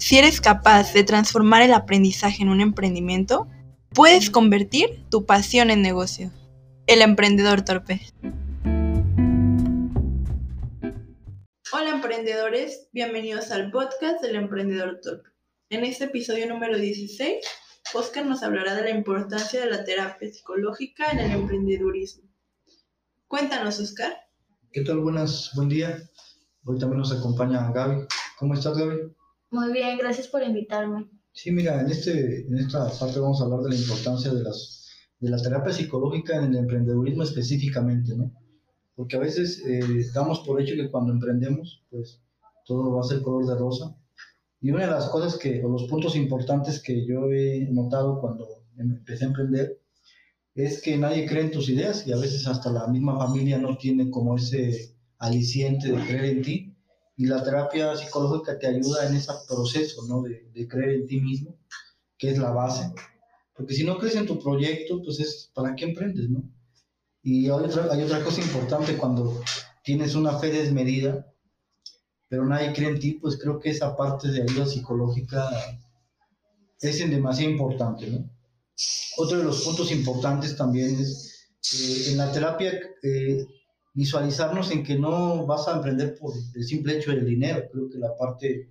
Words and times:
Si 0.00 0.16
eres 0.16 0.40
capaz 0.40 0.92
de 0.92 1.02
transformar 1.02 1.62
el 1.62 1.74
aprendizaje 1.74 2.44
en 2.44 2.50
un 2.50 2.60
emprendimiento, 2.60 3.48
puedes 3.92 4.30
convertir 4.30 5.04
tu 5.10 5.26
pasión 5.26 5.70
en 5.70 5.82
negocio. 5.82 6.30
El 6.86 7.02
emprendedor 7.02 7.62
torpe. 7.62 8.00
Hola 11.72 11.90
emprendedores, 11.90 12.88
bienvenidos 12.92 13.50
al 13.50 13.72
podcast 13.72 14.22
del 14.22 14.36
emprendedor 14.36 15.00
torpe. 15.02 15.30
En 15.68 15.84
este 15.84 16.04
episodio 16.04 16.46
número 16.46 16.78
16, 16.78 17.44
Oscar 17.92 18.24
nos 18.24 18.44
hablará 18.44 18.76
de 18.76 18.82
la 18.82 18.90
importancia 18.90 19.60
de 19.60 19.68
la 19.68 19.84
terapia 19.84 20.32
psicológica 20.32 21.10
en 21.10 21.18
el 21.18 21.32
emprendedurismo. 21.32 22.22
Cuéntanos, 23.26 23.80
Oscar. 23.80 24.12
¿Qué 24.70 24.82
tal? 24.82 25.00
Buenas, 25.00 25.50
buen 25.56 25.68
día. 25.68 25.98
Hoy 26.64 26.78
también 26.78 27.00
nos 27.00 27.10
acompaña 27.10 27.72
Gaby. 27.72 28.06
¿Cómo 28.38 28.54
estás, 28.54 28.78
Gaby? 28.78 29.17
Muy 29.50 29.72
bien, 29.72 29.96
gracias 29.96 30.28
por 30.28 30.42
invitarme. 30.42 31.08
Sí, 31.32 31.50
mira, 31.50 31.80
en, 31.80 31.88
este, 31.88 32.46
en 32.46 32.58
esta 32.58 32.90
parte 32.98 33.20
vamos 33.20 33.40
a 33.40 33.44
hablar 33.44 33.60
de 33.60 33.70
la 33.70 33.76
importancia 33.76 34.32
de, 34.32 34.42
las, 34.42 34.88
de 35.20 35.30
la 35.30 35.40
terapia 35.40 35.72
psicológica 35.72 36.36
en 36.36 36.52
el 36.52 36.56
emprendedurismo 36.56 37.22
específicamente, 37.22 38.14
¿no? 38.16 38.32
Porque 38.94 39.16
a 39.16 39.20
veces 39.20 39.62
eh, 39.66 40.04
damos 40.12 40.40
por 40.40 40.60
hecho 40.60 40.74
que 40.74 40.90
cuando 40.90 41.12
emprendemos, 41.12 41.84
pues 41.90 42.20
todo 42.66 42.92
va 42.92 43.00
a 43.00 43.04
ser 43.04 43.22
color 43.22 43.46
de 43.46 43.54
rosa. 43.54 43.96
Y 44.60 44.70
una 44.70 44.84
de 44.86 44.90
las 44.90 45.08
cosas 45.08 45.38
que, 45.38 45.64
o 45.64 45.68
los 45.68 45.84
puntos 45.84 46.16
importantes 46.16 46.82
que 46.82 47.06
yo 47.06 47.30
he 47.30 47.68
notado 47.70 48.20
cuando 48.20 48.46
empecé 48.76 49.24
a 49.24 49.28
emprender, 49.28 49.80
es 50.54 50.82
que 50.82 50.98
nadie 50.98 51.26
cree 51.26 51.44
en 51.44 51.52
tus 51.52 51.68
ideas 51.68 52.06
y 52.06 52.12
a 52.12 52.16
veces 52.16 52.46
hasta 52.48 52.70
la 52.72 52.88
misma 52.88 53.16
familia 53.16 53.58
no 53.58 53.78
tiene 53.78 54.10
como 54.10 54.36
ese 54.36 54.96
aliciente 55.18 55.92
de 55.92 56.04
creer 56.04 56.24
en 56.24 56.42
ti 56.42 56.77
y 57.18 57.26
la 57.26 57.42
terapia 57.42 57.96
psicológica 57.96 58.56
te 58.60 58.68
ayuda 58.68 59.08
en 59.08 59.16
ese 59.16 59.32
proceso, 59.48 60.06
¿no? 60.06 60.22
De, 60.22 60.48
de, 60.54 60.68
creer 60.68 61.00
en 61.00 61.06
ti 61.08 61.20
mismo, 61.20 61.58
que 62.16 62.30
es 62.30 62.38
la 62.38 62.50
base. 62.50 62.92
Porque 63.54 63.74
si 63.74 63.82
no 63.82 63.98
crees 63.98 64.14
en 64.14 64.26
tu 64.26 64.38
proyecto, 64.38 65.02
pues 65.02 65.18
es 65.18 65.50
para 65.52 65.74
qué 65.74 65.86
emprendes, 65.86 66.30
¿no? 66.30 66.48
Y 67.24 67.46
hay 67.46 67.50
otra, 67.50 67.88
hay 67.92 68.02
otra 68.04 68.22
cosa 68.22 68.40
importante 68.40 68.96
cuando 68.96 69.42
tienes 69.82 70.14
una 70.14 70.38
fe 70.38 70.52
desmedida, 70.52 71.26
pero 72.28 72.46
nadie 72.46 72.72
cree 72.72 72.90
en 72.90 73.00
ti, 73.00 73.14
pues 73.14 73.36
creo 73.36 73.58
que 73.58 73.70
esa 73.70 73.96
parte 73.96 74.28
de 74.28 74.42
ayuda 74.42 74.64
psicológica 74.64 75.50
es 76.80 77.00
en 77.00 77.10
demasiado 77.10 77.50
importante, 77.50 78.06
¿no? 78.06 78.30
Otro 79.16 79.38
de 79.38 79.44
los 79.44 79.62
puntos 79.62 79.90
importantes 79.90 80.56
también 80.56 80.94
es, 80.94 81.48
eh, 81.74 82.12
en 82.12 82.18
la 82.18 82.30
terapia, 82.30 82.80
eh, 83.02 83.44
visualizarnos 83.98 84.70
en 84.70 84.84
que 84.84 84.96
no 84.96 85.44
vas 85.44 85.66
a 85.66 85.74
emprender 85.74 86.16
por 86.20 86.32
el 86.54 86.64
simple 86.64 86.96
hecho 86.96 87.10
del 87.10 87.26
dinero. 87.26 87.64
Creo 87.72 87.90
que 87.90 87.98
la 87.98 88.16
parte, 88.16 88.70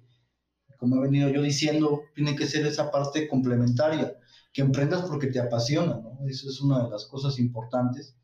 como 0.80 0.96
he 0.96 1.02
venido 1.02 1.30
yo 1.30 1.42
diciendo, 1.42 2.04
tiene 2.16 2.34
que 2.34 2.48
ser 2.48 2.66
esa 2.66 2.90
parte 2.90 3.28
complementaria, 3.28 4.16
que 4.54 4.62
emprendas 4.62 5.02
porque 5.02 5.28
te 5.28 5.42
apasiona, 5.42 6.00
¿no? 6.00 6.20
Eso 6.30 6.50
es 6.50 6.62
una 6.62 6.86
de 6.86 6.90
las 6.90 7.08
cosas 7.08 7.40
importantes. 7.40 8.16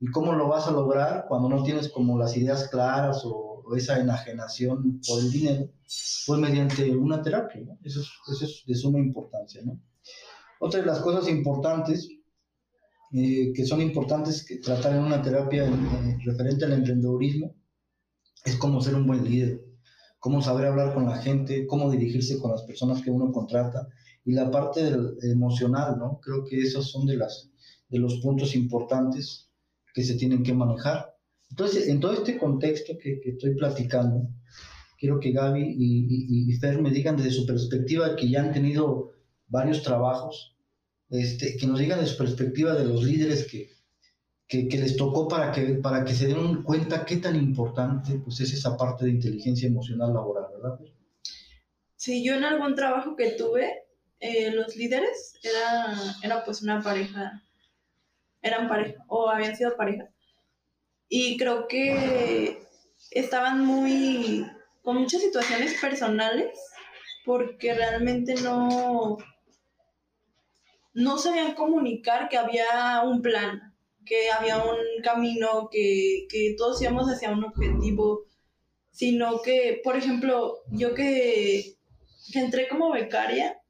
¿Y 0.00 0.06
cómo 0.10 0.32
lo 0.32 0.48
vas 0.48 0.66
a 0.66 0.70
lograr 0.70 1.26
cuando 1.28 1.50
no 1.50 1.62
tienes 1.62 1.90
como 1.90 2.16
las 2.16 2.34
ideas 2.34 2.68
claras 2.68 3.22
o, 3.26 3.46
esa 3.76 4.00
enajenación 4.00 5.02
por 5.06 5.20
el 5.20 5.30
dinero? 5.30 5.70
Pues 6.26 6.40
mediante 6.40 6.96
una 6.96 7.20
terapia, 7.20 7.60
¿no? 7.66 7.78
Eso 7.84 8.00
es, 8.00 8.08
eso 8.32 8.44
es 8.46 8.62
de 8.66 8.74
suma 8.74 8.98
importancia, 8.98 9.60
¿no? 9.62 9.78
Otra 10.60 10.80
de 10.80 10.86
las 10.86 11.00
cosas 11.00 11.28
importantes 11.28 12.08
eh, 13.12 13.52
que 13.54 13.64
son 13.64 13.80
importantes 13.80 14.44
que 14.44 14.56
tratar 14.56 14.94
en 14.94 15.04
una 15.04 15.22
terapia 15.22 15.70
referente 16.24 16.66
al 16.66 16.72
emprendedurismo 16.72 17.54
es 18.44 18.56
cómo 18.56 18.80
ser 18.80 18.94
un 18.96 19.06
buen 19.06 19.24
líder, 19.24 19.62
cómo 20.18 20.42
saber 20.42 20.66
hablar 20.66 20.94
con 20.94 21.06
la 21.06 21.16
gente, 21.16 21.66
cómo 21.66 21.90
dirigirse 21.90 22.38
con 22.38 22.50
las 22.50 22.62
personas 22.64 23.02
que 23.02 23.10
uno 23.10 23.32
contrata 23.32 23.88
y 24.24 24.32
la 24.32 24.50
parte 24.50 24.82
del, 24.84 25.16
emocional, 25.22 25.98
¿no? 25.98 26.20
Creo 26.22 26.44
que 26.44 26.60
esos 26.60 26.90
son 26.90 27.06
de, 27.06 27.16
las, 27.16 27.50
de 27.88 27.98
los 27.98 28.20
puntos 28.20 28.54
importantes 28.54 29.48
que 29.94 30.04
se 30.04 30.14
tienen 30.14 30.42
que 30.42 30.52
manejar. 30.52 31.16
Entonces, 31.48 31.88
en 31.88 32.00
todo 32.00 32.12
este 32.12 32.36
contexto 32.36 32.92
que, 33.02 33.20
que 33.20 33.30
estoy 33.30 33.54
platicando, 33.54 34.28
quiero 34.98 35.18
que 35.18 35.32
Gaby 35.32 35.62
y, 35.62 36.06
y, 36.08 36.52
y 36.52 36.52
Fer 36.58 36.82
me 36.82 36.90
digan 36.90 37.16
desde 37.16 37.30
su 37.30 37.46
perspectiva 37.46 38.16
que 38.16 38.28
ya 38.28 38.42
han 38.42 38.52
tenido 38.52 39.12
varios 39.46 39.82
trabajos, 39.82 40.57
este, 41.10 41.56
que 41.56 41.66
nos 41.66 41.78
digan 41.78 42.00
de 42.00 42.06
su 42.06 42.16
perspectiva 42.16 42.74
de 42.74 42.84
los 42.84 43.02
líderes 43.02 43.46
que, 43.46 43.70
que, 44.46 44.68
que, 44.68 44.78
les 44.78 44.96
tocó 44.96 45.28
para 45.28 45.52
que, 45.52 45.74
para 45.74 46.04
que 46.04 46.14
se 46.14 46.26
den 46.28 46.62
cuenta 46.62 47.04
qué 47.04 47.16
tan 47.16 47.36
importante 47.36 48.14
pues, 48.24 48.40
es 48.40 48.52
esa 48.52 48.76
parte 48.76 49.04
de 49.04 49.12
inteligencia 49.12 49.68
emocional 49.68 50.12
laboral, 50.12 50.46
¿verdad? 50.52 50.78
Sí, 51.96 52.24
yo 52.24 52.34
en 52.34 52.44
algún 52.44 52.74
trabajo 52.74 53.16
que 53.16 53.30
tuve, 53.32 53.82
eh, 54.20 54.50
los 54.52 54.76
líderes 54.76 55.34
era, 55.42 55.96
era 56.22 56.44
pues 56.44 56.62
una 56.62 56.82
pareja, 56.82 57.42
eran 58.42 58.68
pareja 58.68 59.04
o 59.08 59.28
habían 59.28 59.56
sido 59.56 59.76
pareja. 59.76 60.08
Y 61.08 61.36
creo 61.38 61.66
que 61.68 62.62
estaban 63.10 63.64
muy, 63.64 64.46
con 64.82 64.96
muchas 64.98 65.22
situaciones 65.22 65.74
personales, 65.80 66.58
porque 67.24 67.74
realmente 67.74 68.34
no, 68.42 69.18
no 70.94 71.18
sabían 71.18 71.54
comunicar 71.54 72.28
que 72.28 72.36
había 72.36 73.02
un 73.04 73.22
plan, 73.22 73.74
que 74.04 74.30
había 74.30 74.58
un 74.58 75.02
camino, 75.02 75.68
que, 75.70 76.26
que 76.28 76.54
todos 76.56 76.80
íbamos 76.82 77.08
hacia 77.08 77.30
un 77.30 77.44
objetivo, 77.44 78.24
sino 78.98 79.42
que, 79.42 79.80
por 79.84 79.96
ejemplo, 79.96 80.56
yo 80.72 80.92
que, 80.92 81.76
entré 82.34 82.66
como 82.66 82.90
becaria, 82.90 83.60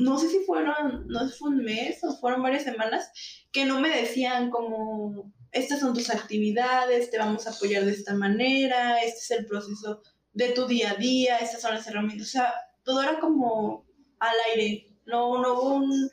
no 0.00 0.18
sé 0.18 0.28
si 0.28 0.40
fueron, 0.40 1.06
no 1.06 1.28
sé 1.28 1.36
fue 1.36 1.50
un 1.50 1.58
mes 1.58 2.02
o 2.02 2.16
fueron 2.16 2.42
varias 2.42 2.64
semanas, 2.64 3.08
que 3.52 3.64
no 3.64 3.80
me 3.80 3.88
decían 3.88 4.50
como, 4.50 5.32
estas 5.52 5.78
son 5.78 5.94
tus 5.94 6.10
actividades, 6.10 7.08
te 7.10 7.18
vamos 7.18 7.46
a 7.46 7.50
apoyar 7.50 7.84
de 7.84 7.92
esta 7.92 8.14
manera, 8.14 9.00
este 9.00 9.18
es 9.18 9.30
el 9.30 9.46
proceso 9.46 10.02
de 10.32 10.48
tu 10.50 10.66
día 10.66 10.90
a 10.90 10.96
día, 10.96 11.38
estas 11.38 11.62
son 11.62 11.74
las 11.74 11.86
herramientas, 11.86 12.26
o 12.26 12.30
sea, 12.30 12.52
todo 12.82 13.00
era 13.00 13.20
como 13.20 13.86
al 14.18 14.34
aire, 14.50 14.88
no, 15.06 15.40
no 15.40 15.54
hubo 15.54 15.74
un, 15.74 16.10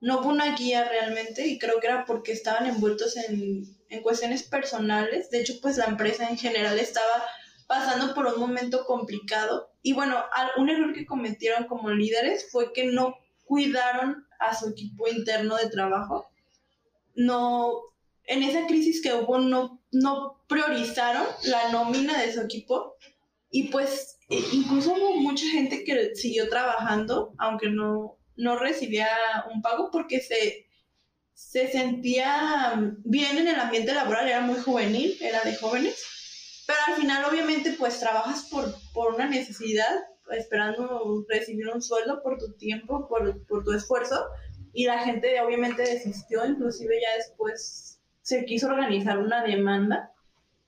no 0.00 0.20
hubo 0.20 0.28
una 0.28 0.54
guía 0.56 0.88
realmente 0.88 1.46
y 1.46 1.58
creo 1.58 1.80
que 1.80 1.86
era 1.86 2.04
porque 2.04 2.32
estaban 2.32 2.66
envueltos 2.66 3.16
en, 3.16 3.64
en 3.88 4.02
cuestiones 4.02 4.42
personales. 4.42 5.30
De 5.30 5.40
hecho, 5.40 5.54
pues 5.60 5.76
la 5.76 5.86
empresa 5.86 6.28
en 6.28 6.36
general 6.36 6.78
estaba 6.78 7.24
pasando 7.66 8.14
por 8.14 8.26
un 8.26 8.38
momento 8.38 8.84
complicado. 8.84 9.70
Y 9.82 9.92
bueno, 9.92 10.22
un 10.56 10.68
error 10.68 10.92
que 10.92 11.06
cometieron 11.06 11.66
como 11.66 11.90
líderes 11.90 12.50
fue 12.50 12.72
que 12.72 12.84
no 12.84 13.16
cuidaron 13.44 14.26
a 14.38 14.54
su 14.54 14.68
equipo 14.68 15.08
interno 15.08 15.56
de 15.56 15.70
trabajo. 15.70 16.28
No, 17.14 17.72
en 18.24 18.42
esa 18.42 18.66
crisis 18.66 19.02
que 19.02 19.14
hubo, 19.14 19.38
no, 19.38 19.80
no 19.92 20.42
priorizaron 20.48 21.26
la 21.44 21.72
nómina 21.72 22.20
de 22.20 22.32
su 22.32 22.40
equipo. 22.40 22.96
Y 23.50 23.68
pues 23.68 24.18
e, 24.28 24.42
incluso 24.52 24.92
hubo 24.94 25.16
mucha 25.16 25.46
gente 25.46 25.84
que 25.84 26.14
siguió 26.14 26.48
trabajando, 26.48 27.32
aunque 27.38 27.70
no, 27.70 28.18
no 28.36 28.58
recibía 28.58 29.08
un 29.52 29.62
pago 29.62 29.90
porque 29.90 30.20
se, 30.20 30.66
se 31.34 31.68
sentía 31.68 32.74
bien 33.04 33.38
en 33.38 33.48
el 33.48 33.60
ambiente 33.60 33.94
laboral, 33.94 34.28
era 34.28 34.40
muy 34.40 34.58
juvenil, 34.60 35.16
era 35.20 35.42
de 35.42 35.56
jóvenes, 35.56 36.64
pero 36.66 36.78
al 36.86 36.94
final 36.94 37.24
obviamente 37.24 37.74
pues 37.78 38.00
trabajas 38.00 38.48
por, 38.50 38.74
por 38.92 39.14
una 39.14 39.28
necesidad, 39.28 40.04
esperando 40.30 41.24
recibir 41.28 41.68
un 41.68 41.80
sueldo 41.80 42.22
por 42.22 42.38
tu 42.38 42.52
tiempo, 42.56 43.08
por, 43.08 43.46
por 43.46 43.64
tu 43.64 43.72
esfuerzo, 43.72 44.26
y 44.72 44.86
la 44.86 44.98
gente 44.98 45.40
obviamente 45.40 45.82
desistió, 45.82 46.44
inclusive 46.44 47.00
ya 47.00 47.16
después 47.16 48.00
se 48.22 48.44
quiso 48.44 48.66
organizar 48.66 49.18
una 49.18 49.42
demanda. 49.44 50.12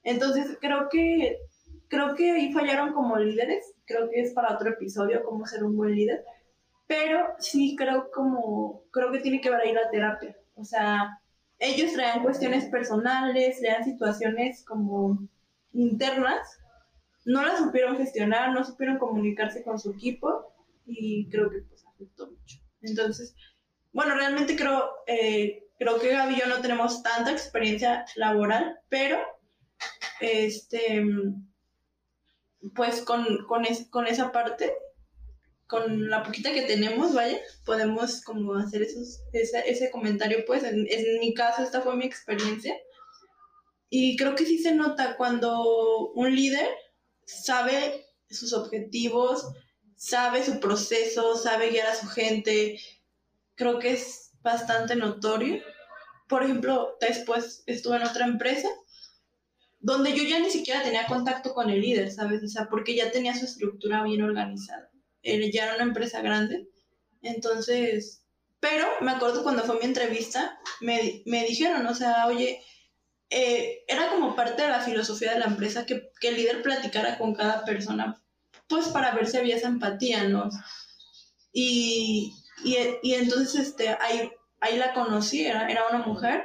Entonces 0.02 0.56
creo 0.60 0.88
que 0.88 1.38
creo 1.88 2.14
que 2.14 2.30
ahí 2.30 2.52
fallaron 2.52 2.92
como 2.92 3.16
líderes, 3.18 3.74
creo 3.86 4.08
que 4.10 4.20
es 4.20 4.32
para 4.32 4.54
otro 4.54 4.70
episodio 4.70 5.24
cómo 5.24 5.46
ser 5.46 5.64
un 5.64 5.76
buen 5.76 5.94
líder, 5.94 6.24
pero 6.88 7.34
sí 7.38 7.76
creo 7.76 8.10
como, 8.10 8.82
creo 8.90 9.12
que 9.12 9.20
tiene 9.20 9.40
que 9.40 9.50
ver 9.50 9.60
ahí 9.60 9.72
la 9.72 9.90
terapia. 9.90 10.34
O 10.54 10.64
sea, 10.64 11.20
ellos 11.58 11.92
traían 11.92 12.22
cuestiones 12.22 12.64
personales, 12.64 13.60
traían 13.60 13.84
situaciones 13.84 14.64
como 14.64 15.28
internas, 15.72 16.58
no 17.26 17.44
las 17.44 17.58
supieron 17.58 17.98
gestionar, 17.98 18.52
no 18.52 18.64
supieron 18.64 18.98
comunicarse 18.98 19.62
con 19.62 19.78
su 19.78 19.92
equipo 19.92 20.54
y 20.86 21.28
creo 21.28 21.50
que 21.50 21.58
pues 21.68 21.84
afectó 21.86 22.26
mucho. 22.26 22.56
Entonces, 22.80 23.36
bueno, 23.92 24.14
realmente 24.14 24.56
creo, 24.56 24.88
eh, 25.06 25.68
creo 25.78 26.00
que 26.00 26.08
Gaby 26.08 26.36
y 26.36 26.38
yo 26.38 26.46
no 26.46 26.62
tenemos 26.62 27.02
tanta 27.02 27.32
experiencia 27.32 28.06
laboral, 28.16 28.80
pero 28.88 29.18
este, 30.20 31.04
pues 32.74 33.02
con, 33.02 33.44
con, 33.46 33.64
con 33.90 34.06
esa 34.06 34.32
parte 34.32 34.72
con 35.68 36.08
la 36.08 36.22
poquita 36.22 36.52
que 36.52 36.62
tenemos, 36.62 37.14
vaya, 37.14 37.38
podemos 37.66 38.22
como 38.22 38.54
hacer 38.54 38.82
esos, 38.82 39.20
ese, 39.32 39.90
comentario, 39.90 40.44
pues 40.46 40.64
en, 40.64 40.86
en, 40.90 41.20
mi 41.20 41.34
caso 41.34 41.62
esta 41.62 41.82
fue 41.82 41.94
mi 41.94 42.06
experiencia. 42.06 42.74
Y 43.90 44.16
creo 44.16 44.34
que 44.34 44.46
sí 44.46 44.58
se 44.58 44.74
nota 44.74 45.16
cuando 45.16 46.10
un 46.14 46.34
líder 46.34 46.68
sabe 47.26 48.06
sus 48.30 48.54
objetivos, 48.54 49.46
sabe 49.94 50.42
su 50.42 50.58
proceso, 50.58 51.36
sabe 51.36 51.70
guiar 51.70 51.88
a 51.88 51.94
su 51.94 52.06
gente. 52.06 52.80
Creo 53.54 53.78
que 53.78 53.92
es 53.92 54.32
bastante 54.40 54.96
notorio. 54.96 55.62
Por 56.28 56.44
ejemplo, 56.44 56.96
después 56.98 57.62
estuve 57.66 57.96
en 57.96 58.04
otra 58.04 58.26
empresa 58.26 58.68
donde 59.80 60.16
yo 60.16 60.24
ya 60.24 60.40
ni 60.40 60.50
siquiera 60.50 60.82
tenía 60.82 61.06
contacto 61.06 61.52
con 61.52 61.68
el 61.70 61.80
líder, 61.80 62.10
¿sabes? 62.10 62.42
O 62.42 62.48
sea, 62.48 62.68
porque 62.68 62.96
ya 62.96 63.10
tenía 63.10 63.36
su 63.36 63.44
estructura 63.44 64.02
bien 64.02 64.22
organizada. 64.22 64.90
Ya 65.52 65.64
era 65.64 65.74
una 65.74 65.84
empresa 65.84 66.20
grande. 66.20 66.68
Entonces, 67.22 68.22
pero 68.60 68.86
me 69.00 69.12
acuerdo 69.12 69.42
cuando 69.42 69.64
fue 69.64 69.78
mi 69.78 69.84
entrevista, 69.84 70.58
me, 70.80 71.22
me 71.26 71.44
dijeron, 71.44 71.86
o 71.86 71.94
sea, 71.94 72.26
oye, 72.26 72.60
eh, 73.30 73.84
era 73.86 74.08
como 74.08 74.34
parte 74.34 74.62
de 74.62 74.68
la 74.68 74.80
filosofía 74.80 75.32
de 75.32 75.40
la 75.40 75.46
empresa 75.46 75.86
que, 75.86 76.10
que, 76.20 76.28
el 76.28 76.36
líder 76.36 76.62
platicara 76.62 77.18
con 77.18 77.34
cada 77.34 77.64
persona, 77.64 78.22
pues 78.68 78.88
para 78.88 79.14
ver 79.14 79.26
si 79.26 79.36
había 79.36 79.56
esa 79.56 79.68
empatía, 79.68 80.24
¿no? 80.24 80.48
Y, 81.52 82.32
y, 82.64 82.76
y 83.02 83.14
entonces 83.14 83.68
este, 83.68 83.88
ahí, 84.00 84.30
ahí 84.60 84.78
la 84.78 84.92
conocí, 84.94 85.44
era, 85.44 85.68
era 85.68 85.88
una 85.88 85.98
mujer, 86.06 86.44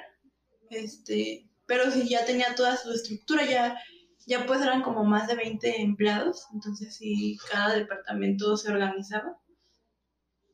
este, 0.70 1.48
pero 1.66 1.90
sí 1.92 2.08
ya 2.08 2.26
tenía 2.26 2.56
toda 2.56 2.78
su 2.78 2.92
estructura, 2.92 3.46
ya, 3.46 3.80
ya 4.26 4.46
pues 4.46 4.62
eran 4.62 4.82
como 4.82 5.04
más 5.04 5.28
de 5.28 5.36
20 5.36 5.82
empleados, 5.82 6.48
entonces 6.54 6.96
sí, 6.96 7.38
cada 7.52 7.76
departamento 7.76 8.58
se 8.58 8.72
organizaba. 8.72 9.38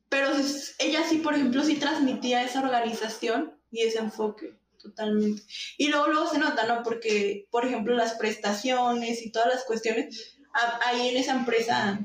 Pero 0.09 0.31
ella 0.79 1.03
sí, 1.07 1.17
por 1.17 1.35
ejemplo, 1.35 1.63
sí 1.63 1.75
transmitía 1.75 2.43
esa 2.43 2.61
organización 2.61 3.59
y 3.71 3.81
ese 3.81 3.99
enfoque 3.99 4.57
totalmente. 4.81 5.43
Y 5.77 5.89
luego, 5.89 6.07
luego 6.07 6.27
se 6.27 6.39
nota, 6.39 6.65
¿no? 6.65 6.81
Porque, 6.83 7.47
por 7.51 7.65
ejemplo, 7.65 7.95
las 7.95 8.15
prestaciones 8.15 9.21
y 9.21 9.31
todas 9.31 9.53
las 9.53 9.65
cuestiones, 9.65 10.37
ahí 10.85 11.09
en 11.09 11.17
esa 11.17 11.33
empresa 11.33 11.99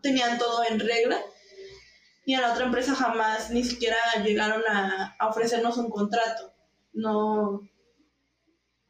tenían 0.00 0.38
todo 0.38 0.64
en 0.64 0.78
regla 0.78 1.18
y 2.24 2.34
en 2.34 2.42
la 2.42 2.52
otra 2.52 2.66
empresa 2.66 2.94
jamás 2.94 3.50
ni 3.50 3.64
siquiera 3.64 3.96
llegaron 4.24 4.62
a, 4.68 5.16
a 5.18 5.28
ofrecernos 5.28 5.76
un 5.76 5.90
contrato. 5.90 6.52
No, 6.92 7.68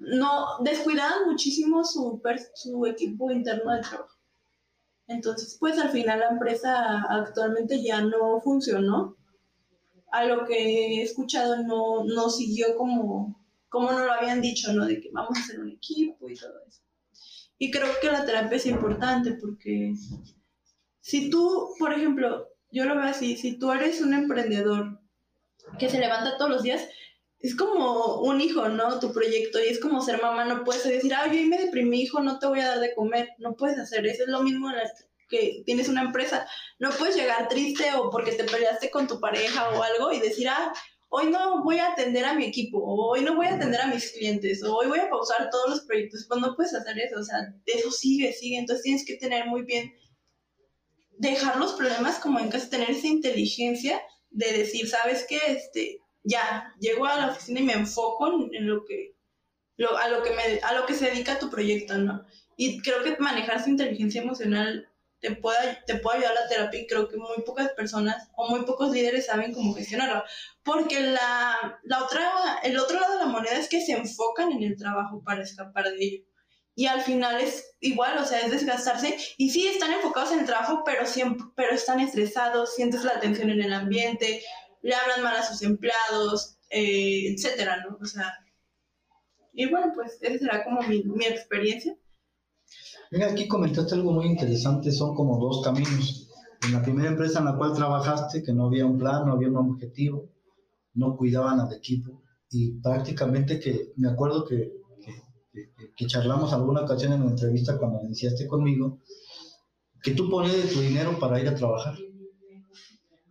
no 0.06 0.59
descuidaban 0.61 1.27
muchísimo 1.27 1.85
su, 1.85 2.21
su 2.55 2.87
equipo 2.87 3.31
interno 3.31 3.73
de 3.73 3.83
trabajo. 3.83 4.15
Entonces, 5.06 5.56
pues 5.59 5.79
al 5.79 5.91
final 5.91 6.21
la 6.21 6.31
empresa 6.31 7.03
actualmente 7.09 7.83
ya 7.83 8.01
no 8.01 8.41
funcionó. 8.41 9.17
A 10.11 10.25
lo 10.25 10.45
que 10.47 10.99
he 10.99 11.03
escuchado 11.03 11.62
no, 11.65 12.05
no 12.05 12.31
siguió 12.31 12.77
como, 12.77 13.41
como 13.69 13.93
nos 13.93 14.06
lo 14.06 14.12
habían 14.12 14.41
dicho, 14.41 14.73
¿no? 14.73 14.87
De 14.87 15.01
que 15.01 15.11
vamos 15.12 15.37
a 15.37 15.41
hacer 15.41 15.61
un 15.61 15.71
equipo 15.71 16.29
y 16.29 16.35
todo 16.35 16.53
eso. 16.69 16.81
Y 17.59 17.71
creo 17.71 17.89
que 18.01 18.11
la 18.11 18.25
terapia 18.25 18.56
es 18.56 18.67
importante 18.67 19.33
porque 19.33 19.95
si 21.01 21.31
tú, 21.31 21.75
por 21.79 21.93
ejemplo, 21.93 22.49
yo 22.71 22.85
lo 22.85 22.97
veo 22.97 23.05
así, 23.05 23.37
si 23.37 23.59
tú 23.59 23.73
eres 23.73 24.01
un 24.01 24.15
emprendedor 24.15 25.01
que 25.79 25.89
se 25.89 25.99
levanta 25.99 26.37
todos 26.37 26.51
los 26.51 26.62
días, 26.62 26.83
es 27.44 27.55
como 27.55 28.23
un 28.23 28.41
hijo, 28.41 28.70
¿no? 28.70 28.99
Tu 29.00 29.12
proyecto, 29.12 29.62
y 29.62 29.69
es 29.69 29.79
como 29.79 30.00
ser 30.00 30.19
mamá, 30.19 30.46
no 30.46 30.64
puedes 30.64 30.82
decir, 30.82 31.12
ay, 31.12 31.43
yo 31.43 31.46
me 31.46 31.58
deprimí, 31.58 32.00
hijo, 32.00 32.20
no 32.20 32.38
te 32.38 32.46
voy 32.46 32.61
a 32.61 32.69
dar 32.69 32.81
de 32.81 32.94
comer, 32.94 33.29
no 33.37 33.55
puedes 33.55 33.79
hacer 33.79 34.06
eso, 34.06 34.23
es 34.23 34.31
lo 34.31 34.43
mismo 34.43 34.73
que 35.29 35.62
tienes 35.67 35.91
una 35.91 36.00
empresa, 36.00 36.46
no 36.79 36.91
puedes 36.93 37.17
llegar 37.17 37.46
triste 37.49 37.85
o 37.96 38.08
porque 38.08 38.32
te 38.32 38.44
peleaste 38.44 38.91
con 38.91 39.06
tu 39.06 39.20
pareja 39.20 39.69
o 39.69 39.82
algo 39.82 40.11
y 40.11 40.20
decir, 40.20 40.49
ah, 40.49 40.73
hoy 41.11 41.26
no 41.26 41.62
voy 41.62 41.81
a 41.81 41.93
atender 41.93 42.25
a 42.25 42.32
mi 42.32 42.46
equipo, 42.46 42.79
o 42.79 43.11
hoy 43.11 43.20
no 43.20 43.37
voy 43.37 43.44
a 43.44 43.56
atender 43.56 43.79
a 43.79 43.88
mis 43.88 44.11
clientes, 44.12 44.64
o 44.64 44.76
hoy 44.76 44.87
voy 44.87 45.00
a 45.00 45.11
pausar 45.11 45.50
todos 45.50 45.69
los 45.69 45.81
proyectos, 45.82 46.25
pues 46.26 46.41
no 46.41 46.56
puedes 46.56 46.73
hacer 46.73 46.99
eso, 46.99 47.20
o 47.20 47.25
sea, 47.25 47.41
eso 47.67 47.91
sigue, 47.91 48.32
sigue, 48.32 48.56
entonces 48.56 48.85
tienes 48.85 49.05
que 49.05 49.17
tener 49.17 49.44
muy 49.49 49.64
bien, 49.64 49.93
dejar 51.19 51.58
los 51.58 51.75
problemas 51.75 52.19
como 52.20 52.41
en 52.41 52.49
casa, 52.49 52.70
tener 52.70 52.91
esa 52.91 53.06
inteligencia 53.06 54.00
de 54.31 54.50
decir, 54.50 54.88
¿sabes 54.88 55.26
qué? 55.29 55.41
Este, 55.46 56.00
ya, 56.25 56.75
llego 56.81 57.06
a 57.06 57.17
la 57.17 57.29
oficina 57.29 57.61
y 57.61 57.65
me 57.65 57.75
enfoco 57.75 58.26
en, 58.50 58.67
lo 58.67 58.85
que, 58.85 59.15
lo, 59.76 59.97
a, 59.97 60.09
lo 60.09 60.23
que 60.23 60.31
me, 60.31 60.61
a 60.62 60.73
lo 60.73 60.87
que 60.87 60.94
se 60.94 61.11
dedica 61.11 61.38
tu 61.38 61.50
proyecto, 61.50 61.97
¿no? 61.99 62.25
Y 62.56 62.81
creo 62.81 63.03
que 63.03 63.17
manejar 63.19 63.62
su 63.62 63.71
inteligencia 63.71 64.23
emocional 64.23 64.88
te 65.21 65.35
puede, 65.37 65.79
te 65.87 65.97
puede 65.97 66.19
ayudar 66.19 66.35
la 66.35 66.49
terapia 66.49 66.81
y 66.81 66.87
creo 66.87 67.09
que 67.09 67.17
muy 67.17 67.43
pocas 67.47 67.71
personas 67.71 68.29
o 68.37 68.49
muy 68.49 68.65
pocos 68.65 68.91
líderes 68.91 69.26
saben 69.26 69.55
cómo 69.55 69.75
gestionarlo. 69.75 70.23
Porque 70.62 71.00
la, 71.00 71.81
la 71.82 72.05
otra, 72.05 72.59
el 72.62 72.79
otro 72.79 73.00
lado 73.00 73.15
de 73.15 73.20
la 73.20 73.31
moneda 73.31 73.59
es 73.59 73.69
que 73.69 73.81
se 73.81 73.93
enfocan 73.93 74.53
en 74.53 74.62
el 74.62 74.77
trabajo 74.77 75.23
para 75.25 75.43
escapar 75.43 75.85
de 75.91 76.05
ello. 76.05 76.25
Y 76.77 76.87
al 76.87 77.03
final 77.03 77.41
es 77.41 77.77
igual, 77.81 78.19
o 78.19 78.25
sea, 78.25 78.41
es 78.41 78.50
desgastarse. 78.50 79.17
Y 79.38 79.50
sí, 79.50 79.67
están 79.67 79.93
enfocados 79.93 80.32
en 80.32 80.41
el 80.41 80.47
trabajo, 80.47 80.82
pero, 80.85 81.06
siempre, 81.06 81.47
pero 81.55 81.73
están 81.73 82.00
estresados, 82.00 82.75
sientes 82.75 83.05
la 83.05 83.20
tensión 83.20 83.50
en 83.50 83.62
el 83.62 83.73
ambiente, 83.73 84.43
le 84.85 84.95
hablan 84.95 85.23
mal 85.23 85.37
a 85.37 85.43
sus 85.43 85.63
empleados, 85.63 86.59
eh, 86.69 87.33
etcétera, 87.33 87.83
¿no? 87.89 87.97
O 88.01 88.05
sea, 88.05 88.35
y 89.55 89.71
bueno, 89.71 89.93
pues 89.95 90.19
esa 90.21 90.39
será 90.39 90.65
como 90.65 90.83
mi, 90.83 91.25
experiencia. 91.25 91.97
Mira, 93.11 93.31
aquí 93.31 93.49
comentaste 93.49 93.95
algo 93.95 94.13
muy 94.13 94.27
interesante, 94.27 94.93
son 94.93 95.15
como 95.15 95.39
dos 95.39 95.65
caminos. 95.65 96.29
En 96.67 96.75
la 96.75 96.83
primera 96.83 97.09
empresa 97.09 97.39
en 97.39 97.47
la 97.47 97.57
cual 97.57 97.73
trabajaste, 97.75 98.43
que 98.43 98.53
no 98.53 98.67
había 98.67 98.85
un 98.85 98.99
plan, 98.99 99.25
no 99.25 99.33
había 99.33 99.49
un 99.49 99.57
objetivo, 99.57 100.29
no 100.93 101.17
cuidaban 101.17 101.61
al 101.61 101.73
equipo 101.73 102.23
y 102.51 102.73
prácticamente 102.81 103.59
que 103.59 103.93
me 103.97 104.11
acuerdo 104.11 104.45
que, 104.45 104.71
que, 105.51 105.73
que 105.97 106.07
charlamos 106.07 106.53
alguna 106.53 106.83
ocasión 106.83 107.15
en 107.15 107.25
la 107.25 107.31
entrevista 107.31 107.79
cuando 107.79 108.03
iniciaste 108.03 108.47
conmigo, 108.47 109.01
que 110.03 110.11
tú 110.11 110.29
ponías 110.29 110.57
de 110.57 110.75
tu 110.75 110.81
dinero 110.81 111.19
para 111.19 111.41
ir 111.41 111.49
a 111.49 111.55
trabajar 111.55 111.95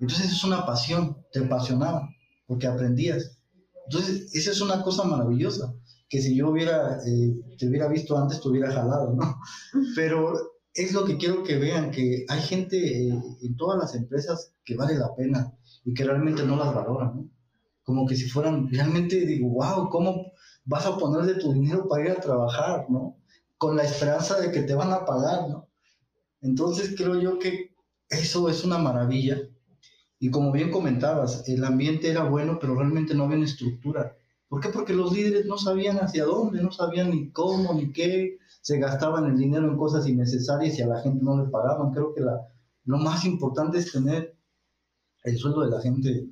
entonces 0.04 0.34
es 0.34 0.44
una 0.44 0.66
pasión, 0.66 1.18
te 1.32 1.40
apasionaba, 1.40 2.10
porque 2.46 2.68
aprendías. 2.68 3.38
Entonces, 3.86 4.36
esa 4.36 4.52
es 4.52 4.60
una 4.60 4.84
cosa 4.84 5.06
maravillosa, 5.06 5.74
que 6.10 6.22
si 6.22 6.36
yo 6.36 6.50
hubiera, 6.50 6.98
eh, 7.08 7.34
te 7.58 7.70
hubiera 7.70 7.88
visto 7.88 8.18
antes, 8.18 8.42
te 8.42 8.50
hubiera 8.50 8.70
jalado, 8.70 9.14
¿no? 9.14 9.40
Pero 9.96 10.34
es 10.74 10.92
lo 10.92 11.06
que 11.06 11.16
quiero 11.16 11.42
que 11.44 11.58
vean, 11.58 11.90
que 11.90 12.26
hay 12.28 12.42
gente 12.42 12.78
eh, 12.78 13.14
en 13.44 13.56
todas 13.56 13.80
las 13.80 13.96
empresas 13.96 14.52
que 14.66 14.76
vale 14.76 14.96
la 14.96 15.16
pena 15.16 15.54
y 15.86 15.94
que 15.94 16.04
realmente 16.04 16.44
no 16.44 16.58
las 16.58 16.76
valoran, 16.76 17.16
¿no? 17.16 17.30
Como 17.84 18.06
que 18.06 18.18
si 18.18 18.28
fueran, 18.28 18.68
realmente 18.70 19.26
digo, 19.26 19.52
wow, 19.52 19.90
¿cómo 19.90 20.34
vas 20.66 20.86
a 20.86 20.98
poner 20.98 21.26
de 21.26 21.42
tu 21.42 21.54
dinero 21.54 21.88
para 21.88 22.04
ir 22.04 22.12
a 22.12 22.20
trabajar, 22.20 22.88
¿no? 22.90 23.22
Con 23.58 23.78
la 23.78 23.84
esperanza 23.84 24.38
de 24.42 24.52
que 24.52 24.64
te 24.64 24.76
van 24.76 24.92
a 24.92 25.06
pagar, 25.06 25.48
¿no? 25.48 25.70
Entonces 26.42 26.94
creo 26.98 27.22
yo 27.22 27.40
que 27.40 27.74
eso 28.10 28.50
es 28.50 28.66
una 28.66 28.78
maravilla 28.78 29.38
y 30.24 30.32
como 30.32 30.54
bien 30.54 30.72
comentabas, 30.72 31.44
el 31.50 31.66
ambiente 31.66 32.10
era 32.10 32.24
bueno, 32.24 32.58
pero 32.58 32.76
realmente 32.76 33.14
no 33.14 33.26
había 33.26 33.36
una 33.36 33.46
estructura. 33.46 34.16
¿Por 34.48 34.62
qué? 34.62 34.70
Porque 34.70 34.94
los 34.94 35.12
líderes 35.12 35.46
no 35.46 35.58
sabían 35.58 35.98
hacia 35.98 36.24
dónde, 36.24 36.64
no 36.64 36.72
sabían 36.72 37.10
ni 37.10 37.30
cómo, 37.32 37.74
ni 37.74 37.92
qué, 37.92 38.38
se 38.62 38.80
gastaban 38.80 39.26
el 39.26 39.38
dinero 39.38 39.68
en 39.68 39.76
cosas 39.76 40.08
innecesarias 40.08 40.80
y 40.80 40.82
a 40.82 40.88
la 40.88 41.02
gente 41.02 41.22
no 41.26 41.44
le 41.44 41.50
pagaban. 41.50 41.92
Creo 41.92 42.14
que 42.14 42.22
la, 42.22 42.40
lo 42.86 43.00
más 43.00 43.26
importante 43.26 43.80
es 43.80 43.92
tener 43.92 44.34
el 45.26 45.38
sueldo 45.38 45.66
de 45.66 45.72
la 45.72 45.82
gente 45.82 46.30